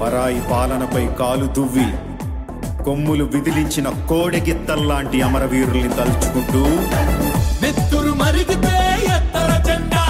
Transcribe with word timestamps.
పరాయి 0.00 0.40
పాలనపై 0.50 1.04
కాలు 1.20 1.46
దువ్వి 1.56 1.88
కొమ్ములు 2.86 3.24
విదిలించిన 3.34 3.88
కోడెగిత్తల్లాంటి 4.10 5.18
అమరవీరుల్ని 5.28 5.90
తలుచుకుంటూ 5.98 6.62
నెత్తురు 7.64 8.12
మరిగితే 8.22 8.74
ఎత్తర 9.16 9.50
జెండా 9.68 10.04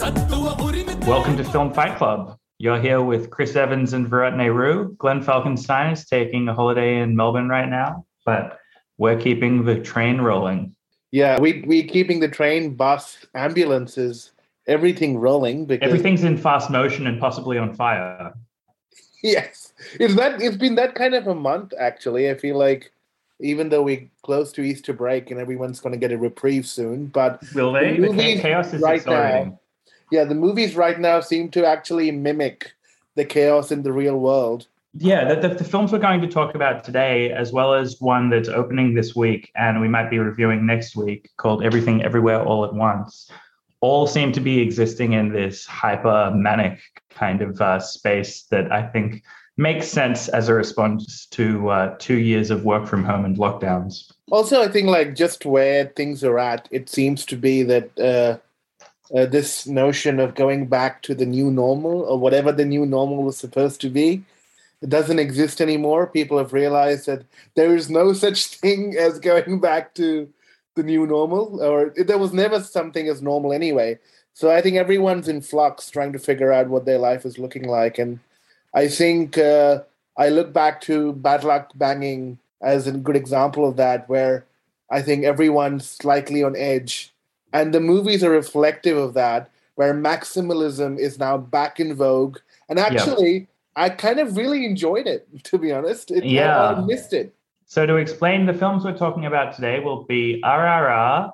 సత్తువ 0.00 0.46
ఉరిమి 0.66 0.94
Welcome 1.06 1.36
to 1.36 1.46
Film 1.52 1.70
Fight 1.78 1.94
Club. 2.00 2.22
You're 2.60 2.80
here 2.80 3.02
with 3.02 3.30
Chris 3.34 3.52
Evans 3.56 3.92
and 3.92 4.06
Virat 4.12 4.34
Nehru. 4.36 4.72
Glenn 5.02 5.20
Falkenstein 5.22 5.92
is 5.92 6.02
taking 6.06 6.48
a 6.48 6.54
holiday 6.54 7.00
in 7.02 7.10
Melbourne 7.14 7.48
right 7.48 7.70
now, 7.72 7.90
but 8.26 8.44
we're 8.98 9.18
keeping 9.18 9.64
the 9.64 9.76
train 9.82 10.16
rolling. 10.20 10.60
Yeah, 11.12 11.34
we 11.40 11.50
we 11.66 11.78
keeping 11.84 12.18
the 12.20 12.28
train, 12.30 12.74
bus, 12.74 13.04
ambulances, 13.36 14.14
everything 14.66 15.16
rolling 15.18 15.64
because 15.64 15.86
Everything's 15.88 16.24
in 16.24 16.36
fast 16.38 16.68
motion 16.70 17.06
and 17.06 17.18
possibly 17.18 17.56
on 17.58 17.72
fire. 17.74 18.34
yes, 19.33 19.73
it's 19.99 20.15
that 20.15 20.41
it's 20.41 20.57
been 20.57 20.75
that 20.75 20.95
kind 20.95 21.15
of 21.15 21.27
a 21.27 21.35
month 21.35 21.73
actually. 21.79 22.29
I 22.29 22.35
feel 22.35 22.57
like 22.57 22.91
even 23.39 23.69
though 23.69 23.81
we're 23.83 24.09
close 24.21 24.51
to 24.53 24.61
Easter 24.61 24.93
break 24.93 25.31
and 25.31 25.39
everyone's 25.39 25.79
going 25.79 25.93
to 25.93 25.99
get 25.99 26.11
a 26.11 26.17
reprieve 26.17 26.67
soon, 26.67 27.07
but 27.07 27.41
Will 27.55 27.73
they? 27.73 27.97
The 27.97 28.11
The 28.11 28.39
chaos 28.39 28.73
is 28.73 28.81
right 28.81 29.05
now- 29.05 29.59
yeah, 30.11 30.25
the 30.25 30.35
movies 30.35 30.75
right 30.75 30.99
now 30.99 31.21
seem 31.21 31.49
to 31.51 31.65
actually 31.65 32.11
mimic 32.11 32.73
the 33.15 33.25
chaos 33.25 33.71
in 33.71 33.81
the 33.81 33.91
real 33.91 34.19
world. 34.19 34.67
Yeah, 34.95 35.33
the, 35.33 35.47
the, 35.47 35.55
the 35.55 35.63
films 35.63 35.91
we're 35.91 35.97
going 35.97 36.21
to 36.21 36.27
talk 36.27 36.53
about 36.53 36.83
today, 36.83 37.31
as 37.31 37.51
well 37.51 37.73
as 37.73 37.99
one 37.99 38.29
that's 38.29 38.47
opening 38.47 38.93
this 38.93 39.15
week 39.15 39.51
and 39.55 39.81
we 39.81 39.87
might 39.87 40.11
be 40.11 40.19
reviewing 40.19 40.67
next 40.67 40.95
week 40.95 41.31
called 41.37 41.63
Everything 41.63 42.03
Everywhere 42.03 42.43
All 42.43 42.63
at 42.63 42.73
Once, 42.75 43.31
all 43.83 44.07
seem 44.07 44.31
to 44.31 44.39
be 44.39 44.61
existing 44.61 45.11
in 45.11 45.33
this 45.33 45.65
hyper 45.65 46.31
manic 46.33 46.79
kind 47.09 47.41
of 47.41 47.59
uh, 47.61 47.77
space 47.79 48.43
that 48.43 48.71
I 48.71 48.81
think 48.81 49.23
makes 49.57 49.89
sense 49.89 50.29
as 50.29 50.47
a 50.47 50.53
response 50.53 51.25
to 51.31 51.67
uh, 51.69 51.95
two 51.99 52.17
years 52.17 52.49
of 52.49 52.63
work 52.63 52.87
from 52.87 53.03
home 53.03 53.25
and 53.25 53.35
lockdowns. 53.35 54.09
Also, 54.31 54.61
I 54.63 54.69
think 54.69 54.87
like 54.87 55.15
just 55.15 55.45
where 55.45 55.87
things 55.97 56.23
are 56.23 56.39
at, 56.39 56.69
it 56.71 56.87
seems 56.87 57.25
to 57.25 57.35
be 57.35 57.61
that 57.63 57.99
uh, 57.99 58.37
uh, 59.13 59.25
this 59.25 59.67
notion 59.67 60.17
of 60.17 60.33
going 60.33 60.67
back 60.67 61.01
to 61.01 61.13
the 61.13 61.25
new 61.25 61.51
normal 61.51 62.03
or 62.03 62.17
whatever 62.17 62.53
the 62.53 62.65
new 62.65 62.85
normal 62.85 63.21
was 63.21 63.35
supposed 63.35 63.81
to 63.81 63.89
be, 63.89 64.23
it 64.81 64.87
doesn't 64.87 65.19
exist 65.19 65.59
anymore. 65.59 66.07
People 66.07 66.37
have 66.37 66.53
realized 66.53 67.05
that 67.07 67.25
there 67.55 67.75
is 67.75 67.89
no 67.89 68.13
such 68.13 68.45
thing 68.45 68.95
as 68.97 69.19
going 69.19 69.59
back 69.59 69.93
to 69.95 70.29
the 70.75 70.83
new 70.83 71.05
normal, 71.07 71.61
or 71.63 71.93
there 71.95 72.17
was 72.17 72.33
never 72.33 72.59
something 72.61 73.07
as 73.07 73.21
normal 73.21 73.53
anyway. 73.53 73.99
So 74.33 74.49
I 74.51 74.61
think 74.61 74.77
everyone's 74.77 75.27
in 75.27 75.41
flux, 75.41 75.89
trying 75.89 76.13
to 76.13 76.19
figure 76.19 76.51
out 76.51 76.67
what 76.69 76.85
their 76.85 76.97
life 76.97 77.25
is 77.25 77.37
looking 77.37 77.67
like, 77.67 77.99
and 77.99 78.19
I 78.73 78.87
think 78.87 79.37
uh, 79.37 79.83
I 80.17 80.29
look 80.29 80.51
back 80.53 80.81
to 80.81 81.13
Bad 81.13 81.43
Luck 81.43 81.71
Banging 81.75 82.39
as 82.61 82.87
a 82.87 82.91
good 82.91 83.15
example 83.15 83.67
of 83.67 83.75
that, 83.77 84.09
where 84.09 84.45
I 84.89 85.01
think 85.01 85.23
everyone's 85.25 85.87
slightly 85.87 86.43
on 86.43 86.55
edge. 86.55 87.13
And 87.51 87.71
the 87.73 87.79
movies 87.79 88.23
are 88.23 88.31
reflective 88.31 88.97
of 88.97 89.13
that, 89.13 89.49
where 89.75 89.93
maximalism 89.93 90.97
is 90.97 91.19
now 91.19 91.37
back 91.37 91.79
in 91.79 91.93
vogue. 91.93 92.39
And 92.69 92.79
actually, 92.79 93.47
I 93.75 93.89
kind 93.89 94.19
of 94.19 94.37
really 94.37 94.65
enjoyed 94.65 95.05
it, 95.05 95.27
to 95.43 95.57
be 95.59 95.71
honest. 95.71 96.09
It, 96.09 96.23
I- 96.23 96.27
Yeah. 96.27 96.57
I 96.71 96.81
missed 96.81 97.13
it. 97.13 97.33
So, 97.73 97.87
to 97.87 97.95
explain, 97.95 98.45
the 98.45 98.53
films 98.53 98.83
we're 98.85 98.95
talking 98.95 99.25
about 99.25 99.55
today 99.55 99.79
will 99.79 100.03
be 100.03 100.39
RRR, 100.45 101.31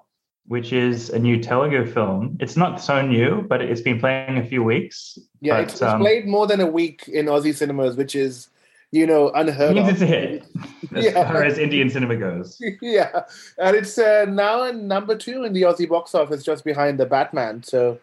which 0.48 0.72
is 0.72 1.10
a 1.10 1.20
new 1.20 1.38
Telugu 1.44 1.86
film. 1.86 2.38
It's 2.40 2.56
not 2.56 2.80
so 2.80 3.02
new, 3.02 3.42
but 3.42 3.62
it's 3.62 3.82
been 3.82 4.00
playing 4.00 4.38
a 4.38 4.46
few 4.46 4.64
weeks. 4.64 5.20
Yeah, 5.42 5.56
But, 5.56 5.64
it's, 5.64 5.82
um, 5.82 6.00
played 6.00 6.28
more 6.28 6.48
than 6.48 6.62
a 6.62 6.66
week 6.66 7.10
in 7.10 7.26
Aussie 7.26 7.54
cinemas, 7.54 7.98
which 7.98 8.16
is, 8.16 8.48
you 8.94 9.06
know, 9.06 9.32
unheard 9.32 9.76
means 9.76 9.90
of. 9.90 9.96
it's 9.96 10.02
a 10.02 10.06
hit 10.06 10.46
as 10.96 11.04
Yeah. 11.04 11.28
far 11.30 11.44
as 11.44 11.58
Indian 11.58 11.90
cinema 11.90 12.16
goes. 12.16 12.58
yeah, 12.82 13.24
and 13.58 13.76
it's 13.76 13.98
uh, 13.98 14.24
now 14.30 14.64
in 14.64 14.88
number 14.88 15.18
two 15.18 15.44
in 15.44 15.52
the 15.52 15.64
Aussie 15.64 15.90
box 15.90 16.16
office, 16.16 16.42
just 16.42 16.64
behind 16.64 17.02
the 17.02 17.06
Batman. 17.06 17.64
So 17.64 18.00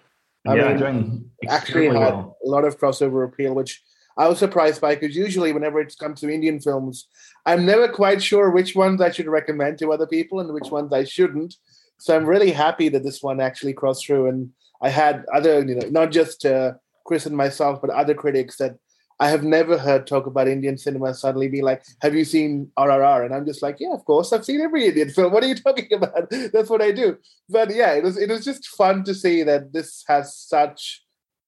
I 0.47 0.56
yeah, 0.56 0.69
mean, 0.69 0.77
doing 0.77 1.31
actually 1.49 1.87
had 1.87 2.12
well. 2.12 2.37
a 2.44 2.49
lot 2.50 2.66
of 2.66 2.78
crossover 2.78 3.25
appeal, 3.25 3.55
which 3.55 3.81
I 4.16 4.28
was 4.28 4.38
surprised 4.38 4.81
by 4.81 4.94
because 4.94 5.15
usually 5.15 5.53
whenever 5.53 5.81
it 5.81 5.94
comes 5.99 6.21
to 6.21 6.32
Indian 6.32 6.60
films, 6.60 7.09
I'm 7.44 7.66
never 7.66 7.88
quite 7.88 8.22
sure 8.22 8.50
which 8.50 8.75
ones 8.75 9.00
I 9.00 9.10
should 9.10 9.27
recommend 9.27 9.78
to 9.78 9.93
other 9.93 10.06
people 10.06 10.41
and 10.41 10.53
which 10.53 10.71
ones 10.71 10.93
I 10.93 11.04
shouldn't. 11.04 11.54
So 11.99 12.16
I'm 12.16 12.27
really 12.27 12.50
happy 12.50 12.88
that 12.91 13.03
this 13.03 13.22
one 13.22 13.41
actually 13.41 13.72
crossed 13.72 14.06
through, 14.06 14.28
and 14.28 14.50
I 14.82 14.91
had 14.91 15.25
other, 15.34 15.65
you 15.65 15.75
know, 15.75 15.88
not 15.88 16.12
just 16.12 16.44
uh, 16.44 16.72
Chris 17.04 17.27
and 17.27 17.37
myself, 17.37 17.81
but 17.81 17.91
other 17.91 18.15
critics 18.15 18.56
that 18.56 18.77
I 19.19 19.28
have 19.31 19.44
never 19.44 19.78
heard 19.78 20.06
talk 20.06 20.27
about 20.27 20.48
Indian 20.48 20.77
cinema 20.77 21.15
suddenly 21.15 21.48
be 21.48 21.62
like, 21.62 21.83
"Have 22.03 22.15
you 22.15 22.25
seen 22.25 22.71
RRR?" 22.78 23.25
And 23.25 23.34
I'm 23.34 23.47
just 23.47 23.62
like, 23.62 23.77
"Yeah, 23.81 23.94
of 23.94 24.04
course, 24.04 24.33
I've 24.33 24.44
seen 24.44 24.60
every 24.60 24.87
Indian 24.87 25.09
film. 25.09 25.33
What 25.33 25.43
are 25.43 25.47
you 25.47 25.54
talking 25.54 25.88
about? 25.93 26.31
That's 26.31 26.69
what 26.69 26.83
I 26.83 26.93
do." 26.93 27.16
But 27.48 27.75
yeah, 27.75 27.93
it 27.93 28.04
was 28.04 28.19
it 28.19 28.28
was 28.28 28.44
just 28.44 28.69
fun 28.69 29.04
to 29.04 29.15
see 29.15 29.43
that 29.43 29.72
this 29.72 30.04
has 30.06 30.37
such 30.37 31.03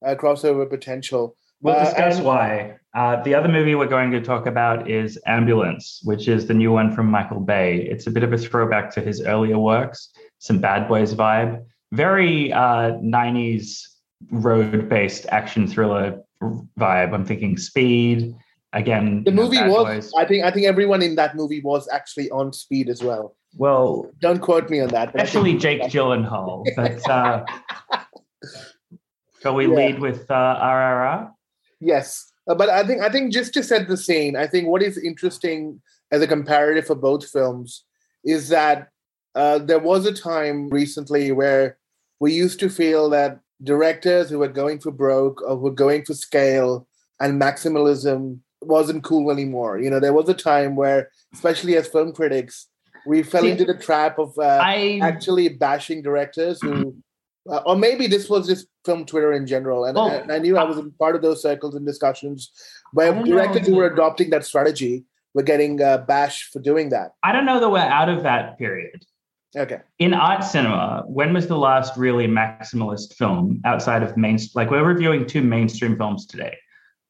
uh, 0.05 0.15
crossover 0.15 0.69
potential. 0.69 1.37
We'll 1.61 1.75
Uh, 1.77 1.85
discuss 1.85 2.17
and- 2.19 2.27
why. 2.27 2.75
Uh, 2.95 3.23
the 3.23 3.35
other 3.35 3.49
movie 3.49 3.75
we're 3.75 3.87
going 3.87 4.11
to 4.13 4.21
talk 4.21 4.47
about 4.47 4.89
is 4.91 5.19
Ambulance, 5.27 6.01
which 6.05 6.27
is 6.27 6.47
the 6.47 6.55
new 6.55 6.73
one 6.73 6.91
from 6.93 7.07
Michael 7.11 7.41
Bay. 7.41 7.87
It's 7.91 8.07
a 8.07 8.11
bit 8.11 8.23
of 8.25 8.33
a 8.33 8.39
throwback 8.39 8.91
to 8.95 9.01
his 9.01 9.21
earlier 9.25 9.59
works, 9.59 10.11
some 10.39 10.59
Bad 10.59 10.89
Boys 10.89 11.15
vibe, 11.15 11.63
very 11.93 12.53
uh, 12.53 12.93
90s 13.03 13.83
road 14.33 14.89
based 14.89 15.27
action 15.31 15.67
thriller 15.67 16.21
vibe. 16.79 17.13
I'm 17.15 17.25
thinking 17.25 17.57
Speed. 17.57 18.35
Again, 18.75 19.23
The 19.25 19.31
know, 19.31 19.45
movie 19.45 19.63
was. 19.63 19.85
Boys. 19.87 20.13
I 20.19 20.25
think. 20.27 20.45
I 20.45 20.51
think 20.51 20.67
everyone 20.67 21.01
in 21.03 21.15
that 21.17 21.35
movie 21.37 21.61
was 21.63 21.89
actually 21.91 22.31
on 22.31 22.53
speed 22.53 22.89
as 22.91 23.03
well. 23.03 23.35
Well, 23.57 24.11
Don't 24.21 24.41
quote 24.41 24.69
me 24.69 24.81
on 24.81 24.89
that. 24.89 25.09
especially 25.15 25.57
Jake 25.57 25.83
Gyllenhaal. 25.85 26.67
But 26.77 27.09
uh, 27.09 27.45
shall 29.43 29.55
we 29.55 29.67
Yeah. 29.69 29.75
lead 29.75 29.99
with 30.01 30.31
uh, 30.31 30.59
RRR? 30.63 31.31
Yes, 31.81 32.33
Uh, 32.49 32.55
but 32.55 32.71
I 32.71 32.83
think 32.83 33.03
I 33.03 33.11
think 33.11 33.33
just 33.33 33.53
to 33.55 33.63
set 33.63 33.89
the 33.89 33.97
scene, 33.97 34.35
I 34.35 34.47
think 34.47 34.69
what 34.69 34.83
is 34.83 34.97
interesting 34.97 35.83
as 36.11 36.23
a 36.23 36.27
comparative 36.27 36.87
for 36.87 36.95
both 36.95 37.29
films 37.29 37.85
is 38.25 38.49
that 38.49 38.89
uh, 39.35 39.59
there 39.59 39.79
was 39.79 40.07
a 40.07 40.13
time 40.13 40.69
recently 40.71 41.31
where 41.31 41.77
we 42.21 42.33
used 42.33 42.59
to 42.61 42.71
feel 42.71 43.11
that 43.11 43.41
directors 43.63 44.31
who 44.31 44.39
were 44.39 44.49
going 44.49 44.79
for 44.81 44.91
broke 44.91 45.43
or 45.43 45.57
were 45.57 45.71
going 45.71 46.05
for 46.05 46.15
scale 46.15 46.87
and 47.21 47.41
maximalism 47.41 48.39
wasn't 48.61 49.05
cool 49.05 49.31
anymore. 49.31 49.79
You 49.79 49.91
know, 49.91 50.01
there 50.01 50.13
was 50.13 50.29
a 50.29 50.35
time 50.35 50.77
where, 50.77 51.11
especially 51.35 51.77
as 51.77 51.87
film 51.89 52.13
critics, 52.13 52.69
we 53.07 53.23
fell 53.23 53.43
See, 53.43 53.51
into 53.51 53.65
the 53.65 53.75
trap 53.75 54.19
of 54.19 54.37
uh, 54.39 54.61
I 54.63 55.01
actually 55.03 55.49
bashing 55.51 56.03
directors 56.03 56.61
who, 56.61 56.97
uh, 57.49 57.63
or 57.67 57.77
maybe 57.77 58.07
this 58.07 58.29
was 58.29 58.47
just 58.47 58.67
film 58.85 59.05
Twitter 59.05 59.33
in 59.33 59.47
general. 59.47 59.85
And, 59.85 59.97
Well, 59.97 60.09
and 60.09 60.31
I 60.31 60.39
knew 60.39 60.57
I 60.57 60.65
was 60.65 60.79
in 60.79 60.91
part 60.93 61.17
of 61.17 61.23
those 61.23 61.43
circles 61.43 61.75
and 61.75 61.87
discussions 61.87 62.51
where 62.93 63.13
directors 63.23 63.67
who 63.67 63.77
were 63.77 63.87
adopting 63.87 64.31
that 64.31 64.45
strategy 64.45 65.05
were 65.35 65.43
getting 65.43 65.81
uh, 65.83 65.99
bashed 65.99 66.53
for 66.53 66.61
doing 66.61 66.89
that. 66.91 67.13
I 67.23 67.33
don't 67.33 67.47
know 67.47 67.61
that 67.61 67.71
we're 67.71 67.79
out 67.79 68.09
of 68.09 68.23
that 68.23 68.59
period. 68.59 69.05
Okay. 69.57 69.79
in 69.99 70.13
art 70.13 70.45
cinema, 70.45 71.05
when 71.07 71.33
was 71.33 71.47
the 71.47 71.57
last 71.57 71.97
really 71.97 72.27
maximalist 72.27 73.15
film 73.15 73.63
outside 73.65 74.03
of 74.03 74.15
main? 74.15 74.39
Like 74.55 74.71
we're 74.71 74.85
reviewing 74.85 75.27
two 75.27 75.43
mainstream 75.43 75.97
films 75.97 76.27
today. 76.27 76.55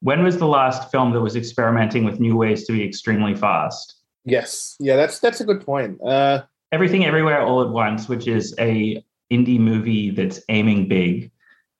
When 0.01 0.23
was 0.23 0.37
the 0.37 0.47
last 0.47 0.89
film 0.89 1.11
that 1.11 1.19
was 1.19 1.35
experimenting 1.35 2.05
with 2.05 2.21
new 2.21 2.37
ways 2.37 2.65
to 2.67 2.71
be 2.71 2.81
extremely 2.81 3.35
fast? 3.35 3.95
Yes. 4.23 4.77
Yeah, 4.79 4.95
that's 4.95 5.19
that's 5.19 5.41
a 5.41 5.43
good 5.43 5.65
point. 5.65 5.99
Uh, 6.01 6.43
Everything 6.71 7.05
Everywhere 7.05 7.41
All 7.41 7.61
at 7.61 7.69
Once, 7.69 8.07
which 8.07 8.27
is 8.27 8.55
a 8.57 9.03
indie 9.31 9.59
movie 9.59 10.11
that's 10.11 10.41
aiming 10.49 10.87
big, 10.87 11.31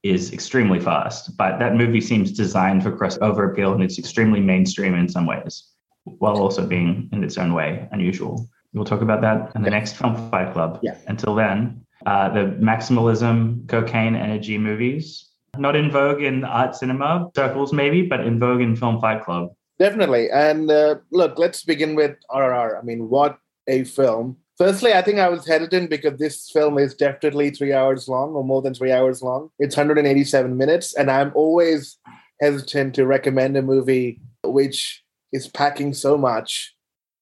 is 0.04 0.32
extremely 0.32 0.80
fast. 0.80 1.36
But 1.38 1.60
that 1.60 1.76
movie 1.76 2.02
seems 2.02 2.32
designed 2.32 2.84
for 2.84 2.92
crossover 2.92 3.52
appeal, 3.52 3.74
and 3.74 3.84
it's 3.84 4.00
extremely 4.00 4.40
mainstream 4.40 4.96
in 4.96 5.10
some 5.10 5.26
ways, 5.26 5.64
while 6.04 6.38
also 6.38 6.66
being 6.66 7.10
in 7.12 7.24
its 7.24 7.38
own 7.38 7.54
way 7.54 7.88
unusual. 7.92 8.48
We'll 8.74 8.86
talk 8.86 9.02
about 9.02 9.22
that 9.22 9.52
in 9.56 9.64
the 9.64 9.70
next 9.70 9.94
Film 9.94 10.30
Fight 10.30 10.54
Club. 10.54 10.80
Yeah. 10.84 10.96
Until 11.08 11.36
then, 11.36 11.86
uh, 12.06 12.30
the 12.30 12.56
maximalism, 12.62 13.68
cocaine, 13.68 14.16
energy 14.16 14.58
movies, 14.58 15.30
not 15.58 15.76
in 15.76 15.92
vogue 15.92 16.22
in 16.22 16.44
art 16.44 16.76
cinema 16.76 17.30
circles, 17.36 17.74
maybe, 17.74 18.04
but 18.04 18.22
in 18.22 18.40
vogue 18.40 18.62
in 18.62 18.76
Film 18.76 19.02
Fight 19.02 19.24
Club. 19.24 19.54
Definitely. 19.80 20.30
And 20.30 20.70
uh, 20.70 20.96
look, 21.12 21.40
let's 21.40 21.64
begin 21.64 21.96
with 21.96 22.18
RRR. 22.30 22.78
I 22.78 22.82
mean, 22.84 23.10
what 23.10 23.40
a 23.68 23.84
film. 23.86 24.38
Firstly, 24.60 24.92
I 24.92 25.02
think 25.02 25.20
I 25.20 25.30
was 25.30 25.48
hesitant 25.48 25.90
because 25.90 26.20
this 26.20 26.52
film 26.52 26.78
is 26.78 26.94
definitely 26.94 27.50
three 27.50 27.72
hours 27.72 28.10
long 28.10 28.34
or 28.34 28.44
more 28.44 28.62
than 28.62 28.74
three 28.74 28.92
hours 28.92 29.22
long. 29.22 29.50
It's 29.58 29.78
187 29.78 30.58
minutes. 30.58 30.94
And 30.94 31.10
I'm 31.10 31.32
always 31.34 31.98
hesitant 32.42 32.94
to 32.96 33.06
recommend 33.06 33.56
a 33.56 33.62
movie 33.62 34.20
which 34.44 35.02
is 35.32 35.48
packing 35.48 35.94
so 35.94 36.18
much 36.18 36.76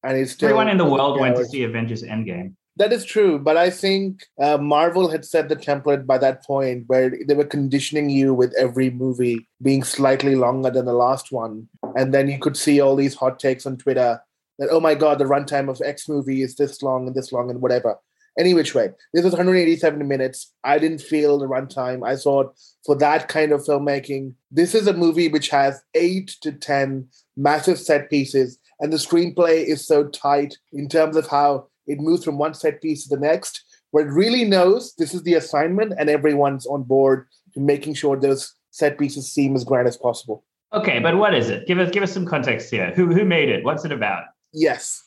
and 0.04 0.28
still. 0.28 0.50
Everyone 0.50 0.68
in 0.68 0.78
the 0.78 0.86
world 0.86 1.20
went 1.20 1.36
to 1.36 1.46
see 1.46 1.64
Avengers 1.64 2.02
Endgame. 2.02 2.56
That 2.78 2.94
is 2.94 3.06
true, 3.06 3.40
but 3.40 3.58
I 3.58 3.72
think 3.72 4.22
uh, 4.40 4.58
Marvel 4.60 5.10
had 5.10 5.26
set 5.26 5.50
the 5.50 5.56
template 5.56 6.06
by 6.06 6.20
that 6.20 6.44
point 6.44 6.84
where 6.86 7.12
they 7.28 7.34
were 7.34 7.44
conditioning 7.44 8.12
you 8.12 8.36
with 8.36 8.54
every 8.56 8.92
movie 8.92 9.48
being 9.64 9.84
slightly 9.84 10.36
longer 10.36 10.70
than 10.70 10.86
the 10.86 10.94
last 10.94 11.32
one. 11.32 11.68
and 11.96 12.14
then 12.14 12.28
you 12.30 12.38
could 12.38 12.56
see 12.56 12.80
all 12.80 12.96
these 12.96 13.16
hot 13.16 13.40
takes 13.40 13.66
on 13.66 13.78
Twitter 13.78 14.22
that 14.60 14.70
oh 14.72 14.80
my 14.80 14.96
god, 14.96 15.20
the 15.20 15.26
runtime 15.26 15.70
of 15.70 15.82
X 15.84 16.08
movie 16.10 16.42
is 16.42 16.56
this 16.56 16.82
long 16.82 17.08
and 17.08 17.16
this 17.16 17.32
long 17.32 17.50
and 17.50 17.62
whatever. 17.62 17.98
Any 18.40 18.54
which 18.54 18.76
way, 18.76 18.90
this 19.14 19.24
was 19.24 19.34
187 19.34 20.08
minutes. 20.08 20.54
I 20.64 20.78
didn't 20.78 21.02
feel 21.02 21.40
the 21.40 21.48
runtime. 21.48 22.08
I 22.08 22.16
thought 22.16 22.56
for 22.86 22.96
that 22.98 23.28
kind 23.28 23.52
of 23.52 23.62
filmmaking, 23.62 24.34
this 24.52 24.76
is 24.76 24.86
a 24.86 24.94
movie 24.94 25.28
which 25.28 25.50
has 25.50 25.82
eight 25.96 26.36
to 26.42 26.52
ten 26.52 27.08
massive 27.36 27.80
set 27.80 28.10
pieces, 28.12 28.60
and 28.80 28.94
the 28.94 28.98
screenplay 28.98 29.66
is 29.66 29.88
so 29.88 30.06
tight 30.10 30.56
in 30.72 30.88
terms 30.88 31.16
of 31.18 31.28
how 31.28 31.68
it 31.88 32.00
moves 32.00 32.24
from 32.24 32.38
one 32.38 32.54
set 32.54 32.82
piece 32.82 33.08
to 33.08 33.16
the 33.16 33.22
next, 33.22 33.64
where 33.92 34.06
it 34.06 34.12
really 34.12 34.46
knows 34.46 34.94
this 34.96 35.16
is 35.16 35.24
the 35.24 35.34
assignment, 35.34 35.94
and 35.98 36.10
everyone's 36.10 36.68
on 36.68 36.84
board 36.84 37.28
to 37.56 37.60
making 37.60 37.96
sure 37.96 38.16
those 38.16 38.54
set 38.70 39.00
pieces 39.00 39.32
seem 39.32 39.56
as 39.56 39.64
grand 39.64 39.88
as 39.88 39.98
possible. 39.98 40.44
Okay, 40.74 41.00
but 41.00 41.18
what 41.18 41.34
is 41.34 41.50
it? 41.50 41.66
Give 41.66 41.80
us 41.80 41.90
give 41.92 42.04
us 42.04 42.12
some 42.12 42.26
context 42.26 42.70
here. 42.70 42.92
Who 42.96 43.14
who 43.14 43.26
made 43.26 43.50
it? 43.50 43.64
What's 43.64 43.86
it 43.86 43.92
about? 43.92 44.26
Yes. 44.58 45.04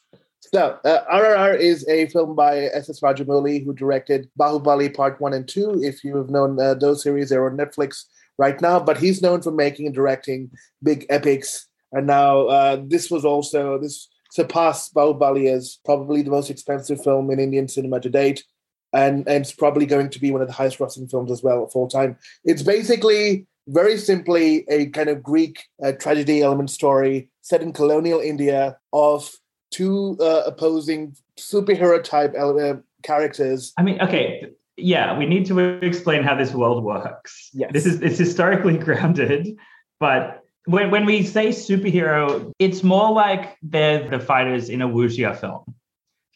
So, 0.54 0.78
uh, 0.84 1.00
RRR 1.12 1.58
is 1.58 1.86
a 1.88 2.06
film 2.06 2.36
by 2.36 2.58
S.S. 2.72 3.00
Rajamouli, 3.00 3.64
who 3.64 3.72
directed 3.72 4.28
Bahubali 4.38 4.94
Part 4.94 5.20
1 5.20 5.32
and 5.32 5.46
2. 5.46 5.82
If 5.82 6.04
you 6.04 6.16
have 6.16 6.30
known 6.30 6.60
uh, 6.60 6.74
those 6.74 7.02
series, 7.02 7.30
they're 7.30 7.50
on 7.50 7.56
Netflix 7.56 8.04
right 8.38 8.60
now, 8.60 8.78
but 8.78 8.98
he's 8.98 9.22
known 9.22 9.42
for 9.42 9.50
making 9.50 9.86
and 9.86 9.94
directing 9.94 10.50
big 10.84 11.04
epics. 11.10 11.66
And 11.92 12.06
now 12.06 12.46
uh, 12.46 12.80
this 12.86 13.10
was 13.10 13.24
also, 13.24 13.78
this 13.78 14.08
surpassed 14.30 14.94
Bahubali 14.94 15.52
as 15.52 15.80
probably 15.84 16.22
the 16.22 16.30
most 16.30 16.48
expensive 16.48 17.02
film 17.02 17.30
in 17.32 17.40
Indian 17.40 17.66
cinema 17.66 18.00
to 18.00 18.08
date. 18.08 18.44
And, 18.92 19.26
and 19.28 19.42
it's 19.42 19.52
probably 19.52 19.86
going 19.86 20.10
to 20.10 20.20
be 20.20 20.30
one 20.30 20.42
of 20.42 20.48
the 20.48 20.54
highest 20.54 20.78
grossing 20.78 21.10
films 21.10 21.32
as 21.32 21.42
well 21.42 21.64
of 21.64 21.72
all 21.74 21.88
time. 21.88 22.16
It's 22.44 22.62
basically 22.62 23.46
very 23.68 23.96
simply 23.96 24.64
a 24.68 24.86
kind 24.86 25.08
of 25.08 25.22
Greek 25.22 25.64
uh, 25.84 25.92
tragedy 25.92 26.42
element 26.42 26.70
story 26.70 27.30
set 27.40 27.62
in 27.62 27.72
colonial 27.72 28.20
India 28.20 28.76
of 28.92 29.30
two 29.70 30.16
uh, 30.20 30.42
opposing 30.46 31.16
superhero 31.38 32.02
type 32.02 32.34
uh, 32.36 32.74
characters. 33.02 33.72
I 33.76 33.82
mean, 33.82 34.00
okay, 34.00 34.50
yeah, 34.76 35.16
we 35.16 35.26
need 35.26 35.46
to 35.46 35.58
explain 35.84 36.22
how 36.22 36.34
this 36.34 36.52
world 36.52 36.84
works. 36.84 37.50
Yes. 37.52 37.70
This 37.72 37.86
is 37.86 38.00
it's 38.00 38.18
historically 38.18 38.78
grounded, 38.86 39.56
but 39.98 40.42
when 40.66 40.90
when 40.90 41.04
we 41.04 41.22
say 41.22 41.48
superhero, 41.48 42.52
it's 42.58 42.82
more 42.82 43.12
like 43.12 43.56
they're 43.62 44.08
the 44.08 44.20
fighters 44.20 44.68
in 44.68 44.82
a 44.82 44.88
wuxia 44.88 45.38
film. 45.38 45.74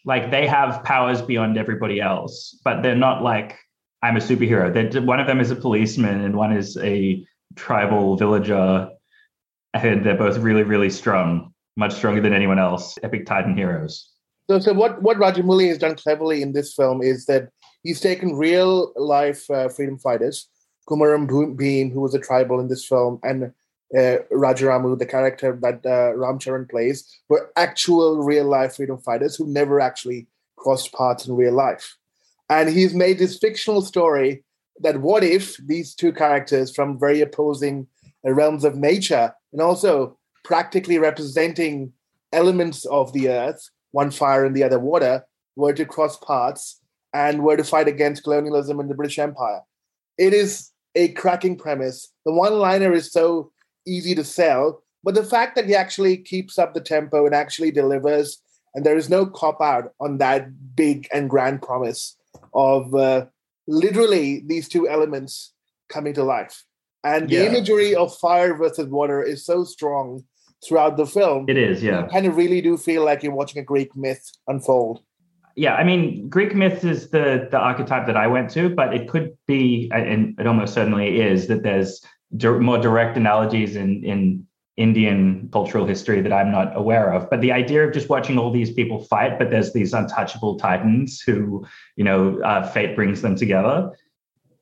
Like 0.04 0.30
they 0.30 0.46
have 0.46 0.84
powers 0.84 1.22
beyond 1.22 1.56
everybody 1.56 2.00
else, 2.00 2.58
but 2.64 2.82
they're 2.82 2.94
not 2.96 3.22
like 3.22 3.58
I'm 4.02 4.16
a 4.16 4.20
superhero. 4.20 4.72
They're, 4.72 5.00
one 5.00 5.18
of 5.18 5.26
them 5.26 5.40
is 5.40 5.50
a 5.50 5.56
policeman 5.56 6.20
and 6.20 6.36
one 6.36 6.52
is 6.52 6.76
a 6.76 7.24
tribal 7.56 8.16
villager, 8.16 8.90
and 9.72 10.04
they're 10.04 10.16
both 10.16 10.36
really, 10.38 10.62
really 10.62 10.90
strong, 10.90 11.53
much 11.76 11.94
stronger 11.94 12.20
than 12.20 12.32
anyone 12.32 12.58
else. 12.58 12.98
Epic 13.02 13.26
Titan 13.26 13.56
heroes. 13.56 14.10
So, 14.48 14.58
so 14.58 14.72
what 14.72 15.00
what 15.02 15.16
Rajamouli 15.16 15.68
has 15.68 15.78
done 15.78 15.96
cleverly 15.96 16.42
in 16.42 16.52
this 16.52 16.74
film 16.74 17.02
is 17.02 17.26
that 17.26 17.48
he's 17.82 18.00
taken 18.00 18.36
real 18.36 18.92
life 18.96 19.50
uh, 19.50 19.68
freedom 19.68 19.98
fighters, 19.98 20.48
Kumaram 20.88 21.28
Bhim, 21.28 21.92
who 21.92 22.00
was 22.00 22.14
a 22.14 22.20
tribal 22.20 22.60
in 22.60 22.68
this 22.68 22.84
film, 22.86 23.20
and 23.22 23.52
uh, 23.96 24.18
Rajaramu, 24.32 24.98
the 24.98 25.06
character 25.06 25.58
that 25.62 25.86
uh, 25.86 26.16
Ram 26.16 26.38
Charan 26.38 26.66
plays, 26.66 27.08
were 27.28 27.50
actual 27.56 28.22
real 28.22 28.46
life 28.46 28.76
freedom 28.76 28.98
fighters 28.98 29.36
who 29.36 29.46
never 29.46 29.80
actually 29.80 30.26
crossed 30.56 30.92
paths 30.92 31.26
in 31.26 31.36
real 31.36 31.54
life. 31.54 31.96
And 32.50 32.68
he's 32.68 32.94
made 32.94 33.18
this 33.18 33.38
fictional 33.38 33.82
story 33.82 34.44
that 34.80 35.00
what 35.00 35.22
if 35.24 35.56
these 35.58 35.94
two 35.94 36.12
characters 36.12 36.74
from 36.74 36.98
very 36.98 37.20
opposing 37.20 37.86
realms 38.24 38.64
of 38.64 38.76
nature 38.76 39.32
and 39.52 39.62
also 39.62 40.18
practically 40.44 40.98
representing 40.98 41.92
elements 42.32 42.84
of 42.86 43.12
the 43.12 43.28
earth, 43.28 43.70
one 43.92 44.10
fire 44.10 44.44
and 44.44 44.54
the 44.54 44.62
other 44.62 44.78
water, 44.78 45.24
were 45.56 45.72
to 45.72 45.84
cross 45.84 46.16
paths 46.18 46.80
and 47.12 47.42
were 47.42 47.56
to 47.56 47.64
fight 47.64 47.88
against 47.88 48.24
colonialism 48.24 48.78
and 48.78 48.90
the 48.90 48.94
British 48.94 49.18
Empire. 49.18 49.60
It 50.18 50.34
is 50.34 50.70
a 50.94 51.08
cracking 51.08 51.56
premise. 51.56 52.12
The 52.24 52.32
one 52.32 52.54
liner 52.54 52.92
is 52.92 53.10
so 53.12 53.50
easy 53.86 54.14
to 54.14 54.24
sell, 54.24 54.82
but 55.02 55.14
the 55.14 55.24
fact 55.24 55.54
that 55.56 55.66
he 55.66 55.74
actually 55.74 56.16
keeps 56.18 56.58
up 56.58 56.74
the 56.74 56.80
tempo 56.80 57.24
and 57.26 57.34
actually 57.34 57.70
delivers, 57.70 58.40
and 58.74 58.84
there 58.84 58.96
is 58.96 59.08
no 59.08 59.26
cop 59.26 59.60
out 59.60 59.92
on 60.00 60.18
that 60.18 60.74
big 60.76 61.08
and 61.12 61.30
grand 61.30 61.62
promise 61.62 62.16
of 62.52 62.94
uh, 62.94 63.26
literally 63.68 64.42
these 64.46 64.68
two 64.68 64.88
elements 64.88 65.52
coming 65.88 66.14
to 66.14 66.24
life. 66.24 66.64
And 67.04 67.28
the 67.28 67.36
Yeah. 67.36 67.50
imagery 67.50 67.94
of 67.94 68.16
fire 68.18 68.54
versus 68.54 68.88
water 68.88 69.22
is 69.22 69.44
so 69.44 69.64
strong 69.64 70.24
throughout 70.66 70.96
the 70.96 71.06
film. 71.06 71.46
It 71.48 71.56
is, 71.56 71.82
yeah. 71.82 72.02
You 72.04 72.08
kind 72.10 72.26
of 72.26 72.36
really 72.36 72.60
do 72.60 72.76
feel 72.76 73.04
like 73.04 73.22
you're 73.22 73.34
watching 73.34 73.60
a 73.60 73.64
Greek 73.64 73.94
myth 73.96 74.24
unfold. 74.48 75.00
yeah 75.56 75.74
i 75.80 75.84
mean 75.84 76.28
greek 76.28 76.52
myth 76.62 76.80
is 76.92 77.10
the 77.14 77.26
the 77.52 77.60
archetype 77.70 78.06
that 78.08 78.16
i 78.16 78.26
went 78.26 78.50
to 78.50 78.62
but 78.80 78.88
it 78.98 79.04
could 79.12 79.28
be 79.46 79.88
and 79.94 80.34
it 80.40 80.46
almost 80.50 80.74
certainly 80.74 81.20
is 81.30 81.46
that 81.50 81.62
there's 81.62 81.90
dir- 82.42 82.58
more 82.68 82.78
direct 82.86 83.16
analogies 83.16 83.76
in 83.82 83.90
in 84.12 84.44
indian 84.76 85.48
cultural 85.52 85.86
history 85.86 86.20
that 86.24 86.32
i'm 86.32 86.50
not 86.58 86.68
aware 86.82 87.08
of 87.16 87.30
but 87.30 87.40
the 87.40 87.52
idea 87.52 87.80
of 87.86 87.92
just 87.98 88.08
watching 88.08 88.36
all 88.40 88.50
these 88.50 88.72
people 88.78 88.98
fight 89.12 89.38
but 89.38 89.48
there's 89.52 89.72
these 89.72 89.92
untouchable 90.00 90.58
titans 90.58 91.20
who 91.26 91.64
you 91.94 92.04
know 92.08 92.20
uh, 92.50 92.62
fate 92.74 92.96
brings 92.96 93.22
them 93.22 93.36
together 93.36 93.76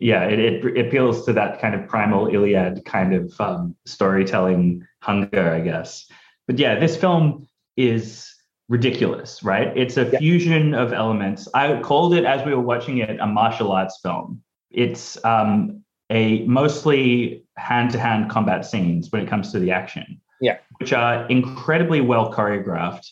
yeah 0.02 0.24
it, 0.24 0.38
it, 0.38 0.64
it 0.76 0.86
appeals 0.86 1.24
to 1.24 1.32
that 1.32 1.60
kind 1.60 1.74
of 1.74 1.88
primal 1.88 2.26
iliad 2.28 2.84
kind 2.84 3.14
of 3.14 3.40
um, 3.40 3.74
storytelling 3.86 4.86
hunger 5.00 5.50
i 5.52 5.60
guess 5.60 6.06
but 6.46 6.58
yeah 6.58 6.78
this 6.78 6.96
film 6.96 7.46
is 7.76 8.28
ridiculous, 8.68 9.42
right? 9.42 9.70
It's 9.76 9.96
a 9.98 10.04
Yeah. 10.10 10.18
fusion 10.18 10.74
of 10.74 10.92
elements. 10.94 11.46
I 11.52 11.78
called 11.80 12.14
it 12.14 12.24
as 12.24 12.44
we 12.46 12.54
were 12.54 12.62
watching 12.62 12.98
it 12.98 13.18
a 13.20 13.26
martial 13.26 13.70
arts 13.70 14.00
film. 14.02 14.42
It's 14.70 15.22
um, 15.24 15.84
a 16.10 16.44
mostly 16.46 17.44
hand-to-hand 17.58 18.30
combat 18.30 18.64
scenes 18.64 19.12
when 19.12 19.22
it 19.22 19.28
comes 19.28 19.52
to 19.52 19.58
the 19.58 19.70
action, 19.70 20.20
Yeah. 20.40 20.56
which 20.78 20.92
are 20.94 21.26
incredibly 21.28 22.00
well 22.00 22.32
choreographed, 22.32 23.06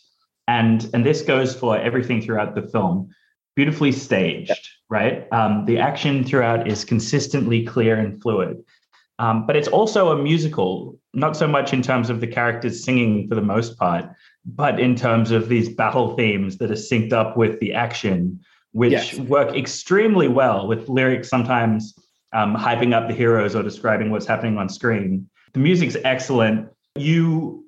and 0.48 0.88
and 0.94 1.04
this 1.04 1.20
goes 1.22 1.54
for 1.54 1.76
everything 1.76 2.22
throughout 2.22 2.54
the 2.54 2.62
film. 2.62 3.10
Beautifully 3.54 3.92
staged, 3.92 4.69
right? 4.90 5.32
Um, 5.32 5.64
the 5.64 5.78
action 5.78 6.25
throughout 6.25 6.69
is 6.69 6.84
consistently 6.84 7.64
clear 7.64 7.97
and 7.97 8.20
fluid. 8.20 8.62
Um, 9.18 9.47
but 9.47 9.54
it's 9.54 9.68
also 9.68 10.11
a 10.11 10.20
musical, 10.20 10.99
not 11.14 11.37
so 11.37 11.47
much 11.47 11.73
in 11.73 11.82
terms 11.82 12.11
of 12.11 12.20
the 12.20 12.26
characters 12.26 12.85
singing 12.85 13.28
for 13.28 13.35
the 13.35 13.42
most 13.42 13.78
part, 13.78 14.06
but 14.44 14.80
in 14.80 14.97
terms 14.97 15.30
of 15.30 15.49
these 15.49 15.68
battle 15.68 16.16
themes 16.16 16.59
that 16.59 16.70
are 16.70 16.75
synced 16.75 17.12
up 17.12 17.37
with 17.37 17.61
the 17.61 17.73
action, 17.75 18.40
which 18.73 18.92
Yes. 18.92 19.18
work 19.18 19.54
extremely 19.54 20.26
well 20.26 20.66
with 20.66 20.88
lyrics 20.88 21.28
sometimes 21.28 21.94
um, 22.32 22.56
hyping 22.56 22.94
up 22.94 23.09
the 23.09 23.14
heroes 23.14 23.54
or 23.54 23.62
describing 23.62 24.11
what's 24.11 24.26
happening 24.26 24.56
on 24.59 24.68
screen. 24.68 25.28
The 25.52 25.61
music's 25.61 25.97
excellent. 26.04 26.68
You 26.97 27.60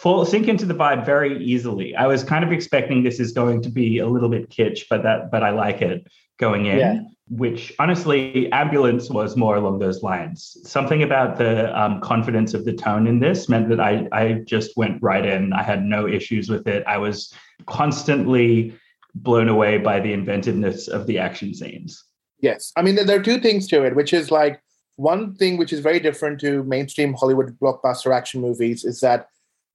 fall 0.00 0.24
sink 0.24 0.46
into 0.46 0.64
the 0.64 0.74
vibe 0.74 1.04
very 1.04 1.42
easily. 1.44 1.94
I 1.96 2.06
was 2.06 2.22
kind 2.22 2.44
of 2.44 2.52
expecting 2.52 3.02
this 3.02 3.18
is 3.18 3.32
going 3.32 3.62
to 3.62 3.68
be 3.68 3.98
a 3.98 4.06
little 4.06 4.28
bit 4.28 4.48
kitsch, 4.48 4.84
but 4.88 5.02
that 5.02 5.30
but 5.30 5.42
I 5.42 5.50
like 5.50 5.82
it 5.82 6.06
going 6.38 6.66
in. 6.66 6.78
Yeah. 6.78 7.00
Which 7.30 7.74
honestly, 7.78 8.50
ambulance 8.52 9.10
was 9.10 9.36
more 9.36 9.56
along 9.56 9.80
those 9.80 10.02
lines. 10.02 10.56
Something 10.62 11.02
about 11.02 11.36
the 11.36 11.78
um, 11.78 12.00
confidence 12.00 12.54
of 12.54 12.64
the 12.64 12.72
tone 12.72 13.06
in 13.06 13.18
this 13.18 13.48
meant 13.48 13.68
that 13.70 13.80
I 13.80 14.08
I 14.12 14.44
just 14.46 14.76
went 14.76 15.02
right 15.02 15.26
in. 15.26 15.52
I 15.52 15.62
had 15.62 15.84
no 15.84 16.06
issues 16.06 16.48
with 16.48 16.66
it. 16.68 16.84
I 16.86 16.98
was 16.98 17.34
constantly 17.66 18.74
blown 19.14 19.48
away 19.48 19.78
by 19.78 19.98
the 20.00 20.12
inventiveness 20.12 20.86
of 20.86 21.06
the 21.06 21.18
action 21.18 21.52
scenes. 21.52 22.04
Yes. 22.40 22.72
I 22.76 22.82
mean, 22.82 22.94
there 22.94 23.04
there 23.04 23.18
are 23.18 23.22
two 23.22 23.40
things 23.40 23.66
to 23.68 23.84
it, 23.84 23.96
which 23.96 24.12
is 24.12 24.30
like 24.30 24.62
one 24.94 25.34
thing 25.34 25.58
which 25.58 25.72
is 25.72 25.80
very 25.80 26.00
different 26.00 26.40
to 26.40 26.62
mainstream 26.64 27.14
Hollywood 27.14 27.58
blockbuster 27.58 28.14
action 28.14 28.40
movies 28.40 28.84
is 28.84 29.00
that 29.00 29.28